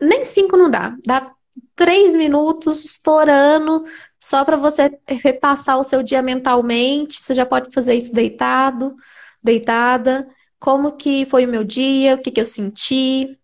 Nem 0.00 0.24
cinco 0.24 0.56
não 0.56 0.68
dá. 0.68 0.96
Dá 1.04 1.32
três 1.76 2.14
minutos 2.14 2.84
estourando 2.84 3.84
só 4.20 4.44
para 4.44 4.56
você 4.56 4.98
repassar 5.08 5.78
o 5.78 5.84
seu 5.84 6.02
dia 6.02 6.22
mentalmente. 6.22 7.20
Você 7.20 7.34
já 7.34 7.46
pode 7.46 7.70
fazer 7.72 7.94
isso 7.94 8.12
deitado, 8.12 8.96
deitada. 9.42 10.28
Como 10.58 10.96
que 10.96 11.24
foi 11.26 11.46
o 11.46 11.48
meu 11.48 11.62
dia? 11.62 12.16
O 12.16 12.18
que, 12.22 12.30
que 12.30 12.40
eu 12.40 12.46
senti? 12.46 13.38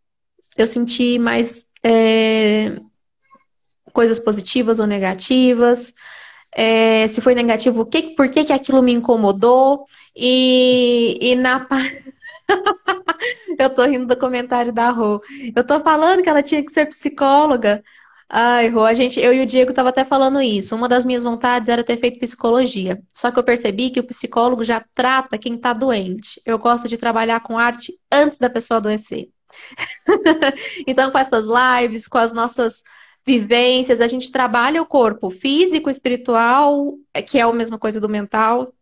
Eu 0.57 0.67
senti 0.67 1.19
mais 1.19 1.69
é, 1.83 2.81
coisas 3.93 4.19
positivas 4.19 4.81
ou 4.81 4.87
negativas? 4.87 5.95
É, 6.55 7.07
se 7.09 7.21
foi 7.21 7.35
negativo, 7.35 7.85
que, 7.87 8.14
por 8.14 8.29
que, 8.29 8.45
que 8.45 8.53
aquilo 8.53 8.83
me 8.83 8.93
incomodou. 8.93 9.87
E, 10.14 11.19
e 11.21 11.35
na 11.35 11.67
Eu 13.59 13.71
tô 13.71 13.85
rindo 13.85 14.07
do 14.07 14.17
comentário 14.17 14.73
da 14.73 14.90
Rô. 14.90 15.21
Eu 15.55 15.64
tô 15.64 15.81
falando 15.81 16.23
que 16.23 16.29
ela 16.29 16.43
tinha 16.43 16.64
que 16.64 16.73
ser 16.73 16.87
psicóloga. 16.87 17.83
Ai, 18.29 18.69
Rô, 18.69 18.85
a 18.85 18.95
gente, 18.95 19.21
eu 19.21 19.33
e 19.33 19.43
o 19.43 19.47
Diego 19.47 19.73
tava 19.73 19.90
até 19.90 20.05
falando 20.05 20.40
isso. 20.40 20.75
Uma 20.75 20.88
das 20.88 21.05
minhas 21.05 21.23
vontades 21.23 21.69
era 21.69 21.85
ter 21.85 21.97
feito 21.97 22.19
psicologia. 22.19 23.01
Só 23.12 23.31
que 23.31 23.38
eu 23.38 23.45
percebi 23.45 23.90
que 23.90 24.01
o 24.01 24.07
psicólogo 24.07 24.64
já 24.64 24.85
trata 24.95 25.38
quem 25.38 25.57
tá 25.59 25.73
doente. 25.73 26.40
Eu 26.45 26.59
gosto 26.59 26.88
de 26.88 26.97
trabalhar 26.97 27.40
com 27.40 27.59
arte 27.59 27.99
antes 28.11 28.38
da 28.38 28.51
pessoa 28.51 28.79
adoecer. 28.79 29.29
então, 30.87 31.11
com 31.11 31.19
essas 31.19 31.47
lives, 31.47 32.09
com 32.09 32.19
as 32.19 32.33
nossas 32.33 32.83
vivências, 33.27 34.01
a 34.01 34.07
gente 34.07 34.31
trabalha 34.31 34.83
o 34.83 34.87
corpo 34.87 35.31
físico, 35.31 35.89
espiritual, 35.89 36.95
é, 37.13 37.23
que 37.23 37.39
é 37.39 37.43
a 37.43 37.53
mesma 37.53 37.79
coisa 37.79 38.01
do 38.01 38.09
mental, 38.09 38.73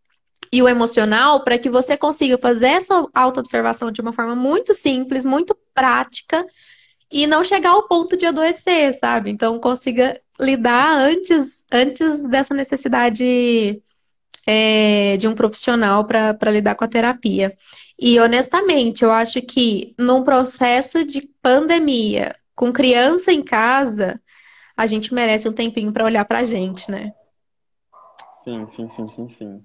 e 0.53 0.61
o 0.61 0.69
emocional, 0.69 1.43
para 1.45 1.59
que 1.59 1.71
você 1.71 1.97
consiga 1.97 2.37
fazer 2.37 2.69
essa 2.69 3.07
autoobservação 3.15 3.91
de 3.91 4.01
uma 4.01 4.13
forma 4.13 4.35
muito 4.35 4.75
simples, 4.75 5.25
muito 5.25 5.57
prática, 5.73 6.45
e 7.11 7.27
não 7.27 7.45
chegar 7.45 7.71
ao 7.71 7.87
ponto 7.87 8.17
de 8.17 8.27
adoecer, 8.27 8.93
sabe? 8.95 9.31
Então, 9.31 9.59
consiga 9.59 10.21
lidar 10.41 10.99
antes, 10.99 11.65
antes 11.71 12.25
dessa 12.29 12.55
necessidade 12.55 13.81
é, 14.47 15.17
de 15.19 15.29
um 15.29 15.35
profissional 15.35 16.05
para 16.05 16.51
lidar 16.51 16.75
com 16.75 16.85
a 16.85 16.89
terapia. 16.89 17.57
E 17.99 18.19
honestamente, 18.19 19.05
eu 19.05 19.13
acho 19.13 19.41
que 19.43 19.95
num 19.99 20.25
processo 20.25 21.05
de 21.05 21.29
pandemia, 21.41 22.35
com 22.55 22.73
criança 22.73 23.33
em 23.33 23.43
casa, 23.43 24.21
a 24.77 24.87
gente 24.87 25.15
merece 25.15 25.49
um 25.49 25.53
tempinho 25.53 25.93
para 25.93 26.05
olhar 26.05 26.25
para 26.25 26.41
a 26.41 26.45
gente, 26.45 26.91
né? 26.91 27.15
Sim, 28.43 28.67
sim, 28.67 28.89
sim, 28.89 29.09
sim, 29.09 29.29
sim. 29.29 29.63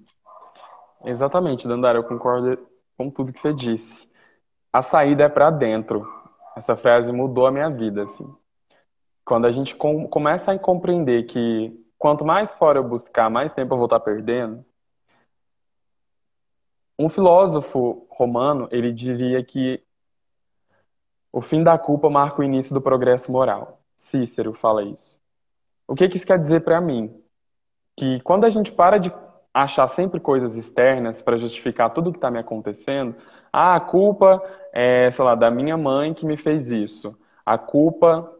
Exatamente, 1.04 1.66
Dandara, 1.66 1.98
eu 1.98 2.04
concordo 2.04 2.58
com 2.96 3.10
tudo 3.10 3.32
que 3.32 3.40
você 3.40 3.52
disse. 3.52 4.08
A 4.72 4.82
saída 4.82 5.24
é 5.24 5.28
para 5.28 5.50
dentro. 5.50 6.06
Essa 6.56 6.76
frase 6.76 7.12
mudou 7.12 7.46
a 7.46 7.50
minha 7.50 7.70
vida, 7.70 8.04
assim. 8.04 8.26
Quando 9.24 9.46
a 9.46 9.52
gente 9.52 9.74
com, 9.76 10.08
começa 10.08 10.52
a 10.52 10.58
compreender 10.58 11.24
que 11.24 11.72
quanto 11.96 12.24
mais 12.24 12.54
fora 12.54 12.78
eu 12.78 12.84
buscar, 12.84 13.30
mais 13.30 13.52
tempo 13.52 13.74
eu 13.74 13.78
vou 13.78 13.86
estar 13.86 14.00
perdendo. 14.00 14.64
Um 16.98 17.08
filósofo 17.08 18.06
romano, 18.10 18.68
ele 18.72 18.92
dizia 18.92 19.42
que 19.44 19.82
o 21.32 21.40
fim 21.40 21.62
da 21.62 21.78
culpa 21.78 22.10
marca 22.10 22.40
o 22.40 22.44
início 22.44 22.74
do 22.74 22.80
progresso 22.80 23.30
moral. 23.30 23.80
Cícero 23.98 24.54
fala 24.54 24.82
isso. 24.84 25.18
O 25.86 25.94
que, 25.94 26.08
que 26.08 26.16
isso 26.16 26.26
quer 26.26 26.38
dizer 26.38 26.60
para 26.60 26.80
mim? 26.80 27.12
Que 27.96 28.20
quando 28.20 28.44
a 28.44 28.48
gente 28.48 28.70
para 28.70 28.96
de 28.96 29.12
achar 29.52 29.88
sempre 29.88 30.20
coisas 30.20 30.56
externas 30.56 31.20
para 31.20 31.36
justificar 31.36 31.92
tudo 31.92 32.12
que 32.12 32.18
está 32.18 32.30
me 32.30 32.38
acontecendo, 32.38 33.16
ah, 33.52 33.74
a 33.74 33.80
culpa 33.80 34.42
é, 34.72 35.10
sei 35.10 35.24
lá, 35.24 35.34
da 35.34 35.50
minha 35.50 35.76
mãe 35.76 36.14
que 36.14 36.24
me 36.24 36.36
fez 36.36 36.70
isso. 36.70 37.18
A 37.44 37.58
culpa 37.58 38.32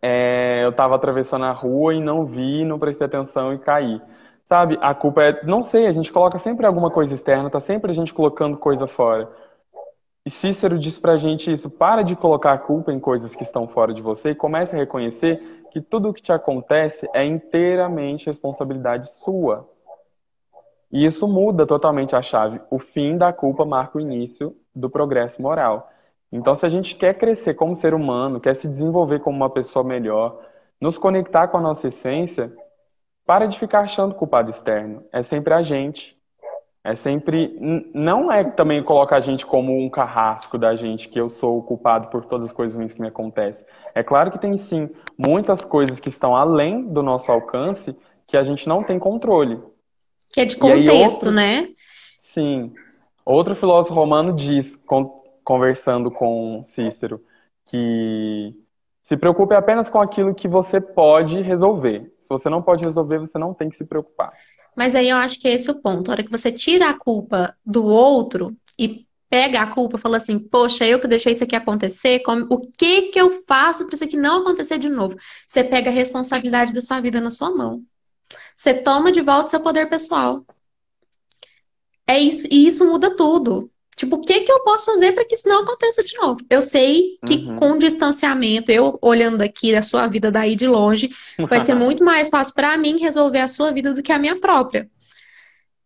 é, 0.00 0.64
eu 0.64 0.70
estava 0.70 0.94
atravessando 0.94 1.44
a 1.44 1.52
rua 1.52 1.94
e 1.94 2.00
não 2.00 2.24
vi, 2.24 2.64
não 2.64 2.78
prestei 2.78 3.06
atenção 3.06 3.52
e 3.52 3.58
caí. 3.58 4.00
Sabe, 4.44 4.78
a 4.80 4.94
culpa 4.94 5.22
é, 5.22 5.44
não 5.44 5.62
sei, 5.62 5.86
a 5.86 5.92
gente 5.92 6.12
coloca 6.12 6.38
sempre 6.38 6.66
alguma 6.66 6.90
coisa 6.90 7.14
externa, 7.14 7.50
tá 7.50 7.60
sempre 7.60 7.90
a 7.90 7.94
gente 7.94 8.14
colocando 8.14 8.56
coisa 8.56 8.86
fora. 8.86 9.30
E 10.24 10.30
Cícero 10.30 10.78
diz 10.78 10.98
pra 10.98 11.16
gente 11.16 11.50
isso: 11.50 11.68
para 11.68 12.02
de 12.02 12.14
colocar 12.14 12.52
a 12.52 12.58
culpa 12.58 12.92
em 12.92 13.00
coisas 13.00 13.34
que 13.34 13.42
estão 13.42 13.66
fora 13.66 13.92
de 13.92 14.00
você 14.00 14.30
e 14.30 14.34
comece 14.34 14.74
a 14.74 14.78
reconhecer 14.78 15.66
que 15.70 15.80
tudo 15.80 16.10
o 16.10 16.14
que 16.14 16.22
te 16.22 16.32
acontece 16.32 17.08
é 17.12 17.24
inteiramente 17.24 18.26
responsabilidade 18.26 19.10
sua. 19.10 19.68
E 20.92 21.06
isso 21.06 21.26
muda 21.26 21.66
totalmente 21.66 22.14
a 22.14 22.20
chave. 22.20 22.60
O 22.70 22.78
fim 22.78 23.16
da 23.16 23.32
culpa 23.32 23.64
marca 23.64 23.96
o 23.96 24.00
início 24.00 24.54
do 24.74 24.90
progresso 24.90 25.40
moral. 25.40 25.90
Então, 26.30 26.54
se 26.54 26.64
a 26.66 26.68
gente 26.68 26.94
quer 26.96 27.14
crescer 27.14 27.54
como 27.54 27.74
ser 27.74 27.94
humano, 27.94 28.40
quer 28.40 28.54
se 28.54 28.68
desenvolver 28.68 29.20
como 29.20 29.36
uma 29.36 29.50
pessoa 29.50 29.84
melhor, 29.84 30.38
nos 30.80 30.98
conectar 30.98 31.48
com 31.48 31.56
a 31.56 31.60
nossa 31.60 31.88
essência, 31.88 32.52
para 33.24 33.46
de 33.46 33.58
ficar 33.58 33.80
achando 33.80 34.14
culpado 34.14 34.50
externo. 34.50 35.04
É 35.12 35.22
sempre 35.22 35.54
a 35.54 35.62
gente. 35.62 36.18
É 36.84 36.96
sempre. 36.96 37.56
Não 37.94 38.30
é 38.30 38.42
também 38.42 38.82
colocar 38.82 39.16
a 39.16 39.20
gente 39.20 39.46
como 39.46 39.78
um 39.78 39.88
carrasco 39.88 40.58
da 40.58 40.74
gente, 40.74 41.08
que 41.08 41.20
eu 41.20 41.28
sou 41.28 41.58
o 41.58 41.62
culpado 41.62 42.08
por 42.08 42.24
todas 42.24 42.46
as 42.46 42.52
coisas 42.52 42.76
ruins 42.76 42.92
que 42.92 43.00
me 43.00 43.08
acontecem. 43.08 43.64
É 43.94 44.02
claro 44.02 44.32
que 44.32 44.38
tem 44.38 44.56
sim 44.56 44.90
muitas 45.16 45.64
coisas 45.64 46.00
que 46.00 46.08
estão 46.08 46.34
além 46.34 46.82
do 46.82 47.02
nosso 47.02 47.30
alcance 47.30 47.96
que 48.26 48.36
a 48.36 48.42
gente 48.42 48.68
não 48.68 48.82
tem 48.82 48.98
controle. 48.98 49.60
Que 50.32 50.40
é 50.40 50.44
de 50.44 50.56
contexto, 50.56 51.26
outro... 51.26 51.30
né? 51.30 51.68
Sim. 52.18 52.72
Outro 53.24 53.54
filósofo 53.54 53.94
romano 53.94 54.34
diz, 54.34 54.76
conversando 55.44 56.10
com 56.10 56.62
Cícero, 56.64 57.22
que 57.66 58.52
se 59.02 59.16
preocupe 59.16 59.54
apenas 59.54 59.88
com 59.88 60.00
aquilo 60.00 60.34
que 60.34 60.48
você 60.48 60.80
pode 60.80 61.40
resolver. 61.42 62.12
Se 62.18 62.28
você 62.28 62.48
não 62.48 62.62
pode 62.62 62.82
resolver, 62.82 63.18
você 63.18 63.38
não 63.38 63.52
tem 63.54 63.68
que 63.68 63.76
se 63.76 63.84
preocupar. 63.84 64.30
Mas 64.76 64.94
aí 64.94 65.08
eu 65.08 65.16
acho 65.16 65.38
que 65.38 65.46
é 65.48 65.52
esse 65.52 65.70
o 65.70 65.74
ponto. 65.74 66.10
A 66.10 66.12
hora 66.12 66.24
que 66.24 66.30
você 66.30 66.50
tira 66.50 66.88
a 66.88 66.94
culpa 66.94 67.56
do 67.64 67.84
outro 67.84 68.56
e 68.78 69.06
pega 69.28 69.62
a 69.62 69.66
culpa 69.66 69.96
fala 69.96 70.18
assim, 70.18 70.38
poxa, 70.38 70.86
eu 70.86 71.00
que 71.00 71.08
deixei 71.08 71.32
isso 71.32 71.44
aqui 71.44 71.56
acontecer, 71.56 72.20
como, 72.20 72.46
o 72.50 72.60
que 72.60 73.02
que 73.10 73.20
eu 73.20 73.42
faço 73.46 73.86
para 73.86 73.94
isso 73.94 74.04
aqui 74.04 74.16
não 74.16 74.42
acontecer 74.42 74.78
de 74.78 74.90
novo? 74.90 75.16
Você 75.46 75.64
pega 75.64 75.88
a 75.90 75.92
responsabilidade 75.92 76.72
da 76.72 76.82
sua 76.82 77.00
vida 77.00 77.20
na 77.20 77.30
sua 77.30 77.50
mão. 77.50 77.82
Você 78.56 78.74
toma 78.74 79.10
de 79.10 79.20
volta 79.22 79.48
seu 79.48 79.60
poder 79.60 79.88
pessoal. 79.88 80.44
É 82.06 82.18
isso, 82.18 82.46
e 82.50 82.66
isso 82.66 82.84
muda 82.86 83.16
tudo. 83.16 83.70
Tipo, 83.94 84.16
o 84.16 84.20
que 84.20 84.40
que 84.40 84.50
eu 84.50 84.60
posso 84.60 84.86
fazer 84.86 85.12
para 85.12 85.24
que 85.24 85.34
isso 85.34 85.48
não 85.48 85.62
aconteça 85.62 86.02
de 86.02 86.16
novo? 86.16 86.40
Eu 86.48 86.62
sei 86.62 87.18
que 87.26 87.34
uhum. 87.34 87.56
com 87.56 87.78
distanciamento, 87.78 88.72
eu 88.72 88.98
olhando 89.02 89.42
aqui 89.42 89.74
a 89.74 89.82
sua 89.82 90.06
vida 90.08 90.30
daí 90.30 90.56
de 90.56 90.66
longe, 90.66 91.10
vai 91.48 91.60
ser 91.60 91.74
muito 91.76 92.02
mais 92.02 92.28
fácil 92.28 92.54
para 92.54 92.76
mim 92.78 92.98
resolver 92.98 93.40
a 93.40 93.48
sua 93.48 93.70
vida 93.70 93.92
do 93.92 94.02
que 94.02 94.12
a 94.12 94.18
minha 94.18 94.40
própria. 94.40 94.88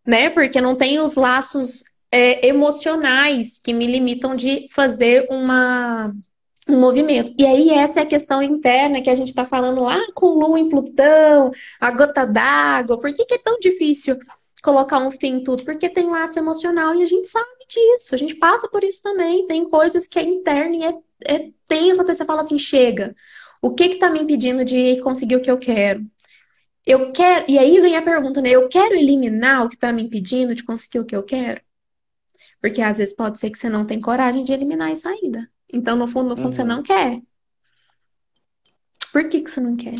Né? 0.06 0.30
Porque 0.30 0.60
não 0.60 0.76
tem 0.76 1.00
os 1.00 1.16
laços 1.16 1.82
é, 2.10 2.46
emocionais 2.46 3.60
que 3.62 3.74
me 3.74 3.88
limitam 3.88 4.36
de 4.36 4.68
fazer 4.70 5.26
uma, 5.28 6.14
um 6.68 6.78
movimento. 6.78 7.34
E 7.36 7.44
aí, 7.44 7.70
essa 7.70 8.00
é 8.00 8.02
a 8.04 8.06
questão 8.06 8.40
interna 8.40 9.02
que 9.02 9.10
a 9.10 9.14
gente 9.16 9.28
está 9.28 9.44
falando 9.44 9.82
lá 9.82 9.98
com 10.14 10.28
Lua 10.28 10.60
em 10.60 10.68
Plutão, 10.68 11.50
a 11.80 11.90
gota 11.90 12.24
d'água. 12.24 13.00
Por 13.00 13.12
que, 13.12 13.24
que 13.24 13.34
é 13.34 13.38
tão 13.38 13.58
difícil 13.58 14.16
colocar 14.66 14.98
um 14.98 15.12
fim 15.12 15.36
em 15.36 15.44
tudo, 15.44 15.64
porque 15.64 15.88
tem 15.88 16.10
laço 16.10 16.36
emocional 16.36 16.92
e 16.92 17.00
a 17.00 17.06
gente 17.06 17.28
sabe 17.28 17.48
disso, 17.68 18.12
a 18.12 18.18
gente 18.18 18.34
passa 18.34 18.68
por 18.68 18.82
isso 18.82 19.00
também. 19.00 19.44
Tem 19.44 19.68
coisas 19.68 20.08
que 20.08 20.18
é 20.18 20.24
interna 20.24 20.74
e 20.74 20.82
é, 20.82 20.94
é 21.36 21.50
tenso 21.68 22.02
até 22.02 22.12
você 22.12 22.24
fala 22.24 22.42
assim: 22.42 22.58
chega, 22.58 23.14
o 23.62 23.72
que 23.72 23.90
que 23.90 23.98
tá 23.98 24.10
me 24.10 24.18
impedindo 24.18 24.64
de 24.64 25.00
conseguir 25.00 25.36
o 25.36 25.40
que 25.40 25.50
eu 25.50 25.56
quero? 25.56 26.04
Eu 26.84 27.12
quero, 27.12 27.46
e 27.48 27.58
aí 27.58 27.80
vem 27.80 27.96
a 27.96 28.02
pergunta, 28.02 28.42
né? 28.42 28.50
Eu 28.50 28.68
quero 28.68 28.94
eliminar 28.94 29.64
o 29.64 29.68
que 29.68 29.78
tá 29.78 29.92
me 29.92 30.02
impedindo 30.02 30.54
de 30.54 30.64
conseguir 30.64 30.98
o 31.00 31.04
que 31.04 31.16
eu 31.16 31.22
quero? 31.22 31.60
Porque 32.60 32.82
às 32.82 32.98
vezes 32.98 33.14
pode 33.14 33.38
ser 33.38 33.50
que 33.50 33.58
você 33.58 33.68
não 33.68 33.86
tem 33.86 34.00
coragem 34.00 34.42
de 34.44 34.52
eliminar 34.52 34.92
isso 34.92 35.08
ainda. 35.08 35.48
Então, 35.72 35.96
no 35.96 36.08
fundo, 36.08 36.30
no 36.30 36.36
fundo, 36.36 36.46
uhum. 36.46 36.52
você 36.52 36.64
não 36.64 36.82
quer. 36.82 37.20
Por 39.12 39.28
que, 39.28 39.40
que 39.40 39.50
você 39.50 39.60
não 39.60 39.76
quer? 39.76 39.96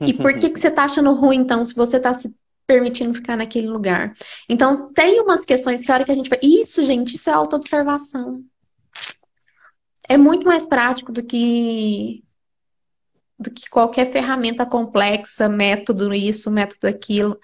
E 0.00 0.12
por 0.14 0.38
que, 0.38 0.50
que 0.50 0.60
você 0.60 0.70
tá 0.70 0.84
achando 0.84 1.12
ruim, 1.14 1.38
então, 1.38 1.64
se 1.64 1.74
você 1.74 1.98
tá 1.98 2.14
se 2.14 2.34
permitindo 2.70 3.12
ficar 3.12 3.36
naquele 3.36 3.66
lugar. 3.66 4.14
Então, 4.48 4.86
tem 4.94 5.20
umas 5.20 5.44
questões 5.44 5.84
que 5.84 5.90
a 5.90 5.94
hora 5.96 6.04
que 6.04 6.12
a 6.12 6.14
gente 6.14 6.30
vai. 6.30 6.38
Isso, 6.40 6.84
gente, 6.84 7.16
isso 7.16 7.28
é 7.28 7.32
autoobservação. 7.32 8.44
É 10.08 10.16
muito 10.16 10.46
mais 10.46 10.64
prático 10.64 11.10
do 11.10 11.20
que 11.20 12.22
do 13.36 13.50
que 13.50 13.68
qualquer 13.68 14.12
ferramenta 14.12 14.64
complexa, 14.64 15.48
método 15.48 16.14
isso, 16.14 16.48
método 16.48 16.86
aquilo. 16.86 17.40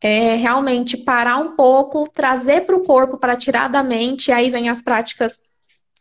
É 0.00 0.34
realmente 0.34 0.96
parar 0.96 1.36
um 1.38 1.54
pouco, 1.54 2.08
trazer 2.08 2.62
para 2.62 2.74
o 2.74 2.82
corpo 2.82 3.16
para 3.16 3.36
tirar 3.36 3.68
da 3.68 3.84
mente, 3.84 4.28
e 4.28 4.32
aí 4.32 4.50
vem 4.50 4.68
as 4.68 4.82
práticas 4.82 5.38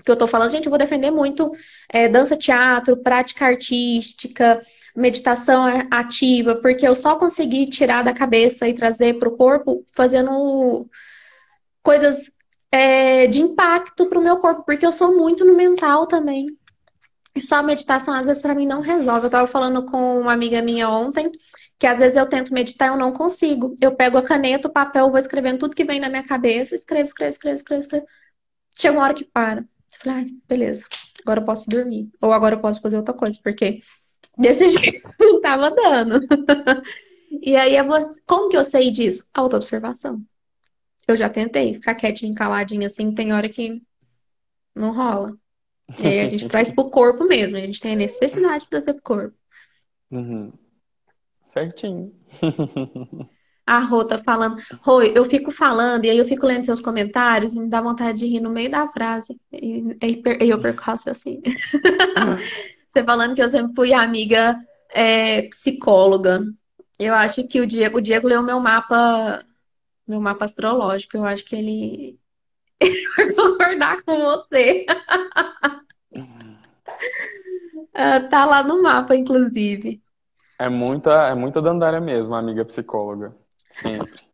que 0.03 0.09
eu 0.09 0.13
estou 0.13 0.27
falando. 0.27 0.49
Gente, 0.49 0.65
eu 0.65 0.71
vou 0.71 0.79
defender 0.79 1.11
muito 1.11 1.51
é, 1.89 2.07
dança, 2.07 2.35
teatro, 2.35 2.97
prática 3.03 3.45
artística, 3.45 4.61
meditação 4.97 5.63
ativa, 5.91 6.55
porque 6.55 6.87
eu 6.87 6.95
só 6.95 7.15
consegui 7.15 7.65
tirar 7.65 8.03
da 8.03 8.13
cabeça 8.13 8.67
e 8.67 8.73
trazer 8.73 9.19
para 9.19 9.29
o 9.29 9.37
corpo 9.37 9.85
fazendo 9.91 10.89
coisas 11.83 12.31
é, 12.71 13.27
de 13.27 13.39
impacto 13.41 14.07
para 14.07 14.19
o 14.19 14.23
meu 14.23 14.37
corpo, 14.37 14.63
porque 14.65 14.85
eu 14.85 14.91
sou 14.91 15.15
muito 15.15 15.45
no 15.45 15.55
mental 15.55 16.07
também. 16.07 16.47
E 17.35 17.39
só 17.39 17.61
meditação, 17.61 18.11
às 18.15 18.25
vezes, 18.25 18.41
para 18.41 18.55
mim 18.55 18.65
não 18.65 18.81
resolve. 18.81 19.21
Eu 19.21 19.27
estava 19.27 19.47
falando 19.47 19.85
com 19.85 20.19
uma 20.19 20.33
amiga 20.33 20.59
minha 20.63 20.89
ontem, 20.89 21.31
que 21.77 21.85
às 21.85 21.99
vezes 21.99 22.17
eu 22.17 22.25
tento 22.25 22.51
meditar 22.51 22.87
e 22.87 22.91
eu 22.91 22.97
não 22.97 23.13
consigo. 23.13 23.75
Eu 23.79 23.95
pego 23.95 24.17
a 24.17 24.23
caneta, 24.23 24.67
o 24.67 24.71
papel, 24.71 25.11
vou 25.11 25.19
escrevendo 25.19 25.59
tudo 25.59 25.75
que 25.75 25.85
vem 25.85 25.99
na 25.99 26.09
minha 26.09 26.23
cabeça, 26.23 26.75
escrevo, 26.75 27.07
escrevo, 27.07 27.29
escrevo, 27.29 27.55
escrevo, 27.55 27.81
escrevo. 27.81 28.05
Chega 28.75 28.97
uma 28.97 29.03
hora 29.03 29.13
que 29.13 29.25
para. 29.25 29.61
Eu 29.61 29.67
falei, 29.99 30.23
ah, 30.23 30.35
beleza, 30.47 30.85
agora 31.21 31.39
eu 31.41 31.45
posso 31.45 31.69
dormir. 31.69 32.09
Ou 32.19 32.33
agora 32.33 32.55
eu 32.55 32.59
posso 32.59 32.81
fazer 32.81 32.97
outra 32.97 33.13
coisa, 33.13 33.39
porque 33.43 33.81
Desse 34.37 34.69
jeito 34.71 35.09
não 35.19 35.41
tava 35.41 35.71
dando. 35.71 36.21
e 37.41 37.55
aí, 37.55 37.75
eu 37.75 37.85
vou... 37.85 37.97
como 38.25 38.49
que 38.49 38.57
eu 38.57 38.63
sei 38.63 38.91
disso? 38.91 39.27
Autoobservação. 39.33 40.21
Eu 41.07 41.15
já 41.15 41.29
tentei 41.29 41.73
ficar 41.73 41.95
quietinha, 41.95 42.35
caladinha 42.35 42.87
assim, 42.87 43.13
tem 43.13 43.33
hora 43.33 43.47
que 43.47 43.81
não 44.75 44.93
rola. 44.93 45.37
E 45.99 46.05
aí 46.05 46.19
a 46.19 46.25
gente 46.27 46.47
traz 46.49 46.69
pro 46.69 46.89
corpo 46.89 47.25
mesmo, 47.25 47.57
a 47.57 47.61
gente 47.61 47.79
tem 47.79 47.93
a 47.93 47.97
necessidade 47.97 48.65
de 48.65 48.69
trazer 48.69 48.93
pro 48.93 49.03
corpo. 49.03 49.37
Uhum. 50.11 50.51
Certinho. 51.45 52.13
A 53.65 53.79
Rô 53.79 54.05
tá 54.05 54.17
falando. 54.17 54.55
Rô, 54.79 55.01
eu 55.01 55.25
fico 55.25 55.51
falando 55.51 56.05
e 56.05 56.09
aí 56.09 56.17
eu 56.17 56.23
fico 56.23 56.45
lendo 56.45 56.63
seus 56.63 56.79
comentários 56.79 57.53
e 57.53 57.59
me 57.59 57.67
dá 57.67 57.81
vontade 57.81 58.19
de 58.19 58.25
rir 58.25 58.39
no 58.39 58.49
meio 58.49 58.71
da 58.71 58.87
frase. 58.87 59.37
E, 59.51 59.83
e 60.41 60.49
eu 60.49 60.61
perco 60.61 60.89
assim. 60.89 61.41
Você 62.87 63.03
falando 63.03 63.35
que 63.35 63.41
eu 63.41 63.49
sempre 63.49 63.75
fui 63.75 63.93
amiga 63.93 64.57
é, 64.89 65.43
psicóloga. 65.49 66.41
Eu 66.99 67.13
acho 67.13 67.47
que 67.47 67.61
o 67.61 67.67
Diego, 67.67 67.97
o 67.97 68.01
Diego 68.01 68.27
leu 68.27 68.41
meu 68.41 68.59
mapa, 68.59 69.45
meu 70.07 70.19
mapa 70.19 70.45
astrológico. 70.45 71.17
Eu 71.17 71.25
acho 71.25 71.45
que 71.45 71.55
ele, 71.55 72.19
ele 72.79 73.07
vai 73.15 73.33
concordar 73.33 74.01
com 74.03 74.17
você. 74.17 74.85
uh, 77.93 78.29
tá 78.31 78.45
lá 78.45 78.63
no 78.63 78.81
mapa, 78.81 79.15
inclusive. 79.15 80.01
É 80.59 80.69
muita, 80.69 81.27
é 81.27 81.35
muita 81.35 81.61
Dandara 81.61 82.01
mesmo, 82.01 82.33
amiga 82.33 82.65
psicóloga. 82.65 83.35
Sempre. 83.69 84.25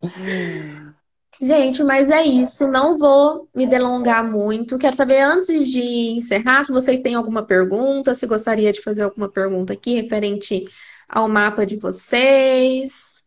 Gente, 1.40 1.82
mas 1.82 2.10
é 2.10 2.22
isso. 2.22 2.66
Não 2.68 2.98
vou 2.98 3.48
me 3.54 3.66
delongar 3.66 4.28
muito. 4.28 4.78
Quero 4.78 4.96
saber, 4.96 5.20
antes 5.20 5.70
de 5.70 6.12
encerrar, 6.16 6.64
se 6.64 6.72
vocês 6.72 7.00
têm 7.00 7.14
alguma 7.14 7.44
pergunta, 7.44 8.14
se 8.14 8.26
gostaria 8.26 8.72
de 8.72 8.80
fazer 8.80 9.02
alguma 9.02 9.28
pergunta 9.28 9.72
aqui 9.72 9.94
referente 9.94 10.64
ao 11.08 11.28
mapa 11.28 11.66
de 11.66 11.76
vocês. 11.76 13.24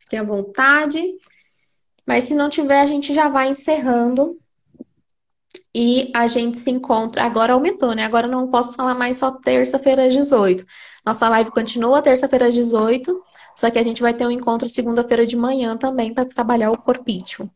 Fiquem 0.00 0.18
à 0.18 0.22
vontade. 0.22 1.02
Mas 2.06 2.24
se 2.24 2.34
não 2.34 2.48
tiver, 2.48 2.80
a 2.80 2.86
gente 2.86 3.14
já 3.14 3.28
vai 3.28 3.48
encerrando. 3.48 4.41
E 5.74 6.10
a 6.14 6.26
gente 6.26 6.58
se 6.58 6.70
encontra. 6.70 7.22
Agora 7.22 7.54
aumentou, 7.54 7.94
né? 7.94 8.04
Agora 8.04 8.26
não 8.26 8.48
posso 8.50 8.74
falar 8.74 8.94
mais 8.94 9.16
só 9.16 9.30
terça-feira 9.30 10.06
às 10.06 10.12
18. 10.12 10.66
Nossa 11.04 11.28
live 11.28 11.50
continua 11.50 12.02
terça-feira 12.02 12.48
às 12.48 12.54
18. 12.54 13.22
Só 13.54 13.70
que 13.70 13.78
a 13.78 13.82
gente 13.82 14.02
vai 14.02 14.12
ter 14.12 14.26
um 14.26 14.30
encontro 14.30 14.68
segunda-feira 14.68 15.26
de 15.26 15.36
manhã 15.36 15.76
também 15.76 16.12
para 16.12 16.26
trabalhar 16.26 16.70
o 16.70 16.78
corpício. 16.78 17.50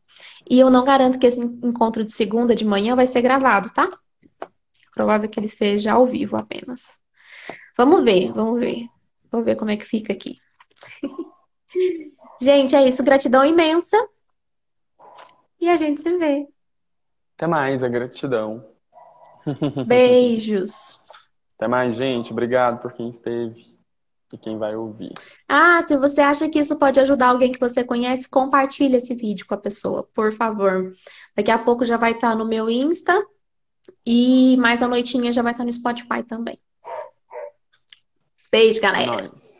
E 0.48 0.58
eu 0.58 0.70
não 0.70 0.84
garanto 0.84 1.18
que 1.18 1.26
esse 1.26 1.40
encontro 1.40 2.04
de 2.04 2.12
segunda 2.12 2.54
de 2.54 2.64
manhã 2.64 2.96
vai 2.96 3.06
ser 3.06 3.20
gravado, 3.20 3.70
tá? 3.70 3.90
Provável 4.94 5.28
que 5.28 5.38
ele 5.38 5.48
seja 5.48 5.92
ao 5.92 6.06
vivo 6.06 6.36
apenas. 6.36 6.98
Vamos 7.76 8.02
ver, 8.02 8.32
vamos 8.32 8.58
ver. 8.58 8.86
Vamos 9.30 9.44
ver 9.44 9.56
como 9.56 9.70
é 9.70 9.76
que 9.76 9.84
fica 9.84 10.12
aqui. 10.12 10.38
gente, 12.40 12.74
é 12.74 12.88
isso. 12.88 13.04
Gratidão 13.04 13.44
imensa. 13.44 13.96
E 15.60 15.68
a 15.68 15.76
gente 15.76 16.00
se 16.00 16.16
vê. 16.16 16.46
Até 17.36 17.46
mais, 17.46 17.84
a 17.84 17.88
gratidão. 17.88 18.64
Beijos. 19.86 21.00
Até 21.56 21.68
mais, 21.68 21.94
gente. 21.94 22.32
Obrigado 22.32 22.80
por 22.80 22.92
quem 22.92 23.10
esteve 23.10 23.76
e 24.32 24.38
quem 24.38 24.58
vai 24.58 24.74
ouvir. 24.74 25.12
Ah, 25.46 25.82
se 25.82 25.96
você 25.98 26.22
acha 26.22 26.48
que 26.48 26.58
isso 26.58 26.78
pode 26.78 26.98
ajudar 26.98 27.28
alguém 27.28 27.52
que 27.52 27.60
você 27.60 27.84
conhece, 27.84 28.28
compartilhe 28.28 28.96
esse 28.96 29.14
vídeo 29.14 29.46
com 29.46 29.54
a 29.54 29.58
pessoa, 29.58 30.02
por 30.14 30.32
favor. 30.32 30.94
Daqui 31.36 31.50
a 31.50 31.58
pouco 31.58 31.84
já 31.84 31.98
vai 31.98 32.12
estar 32.12 32.34
no 32.34 32.46
meu 32.46 32.70
Insta 32.70 33.24
e 34.04 34.56
mais 34.56 34.82
à 34.82 34.88
noitinha 34.88 35.32
já 35.32 35.42
vai 35.42 35.52
estar 35.52 35.64
no 35.64 35.72
Spotify 35.72 36.22
também. 36.22 36.58
Beijo, 38.50 38.80
galera. 38.80 39.26
É 39.26 39.55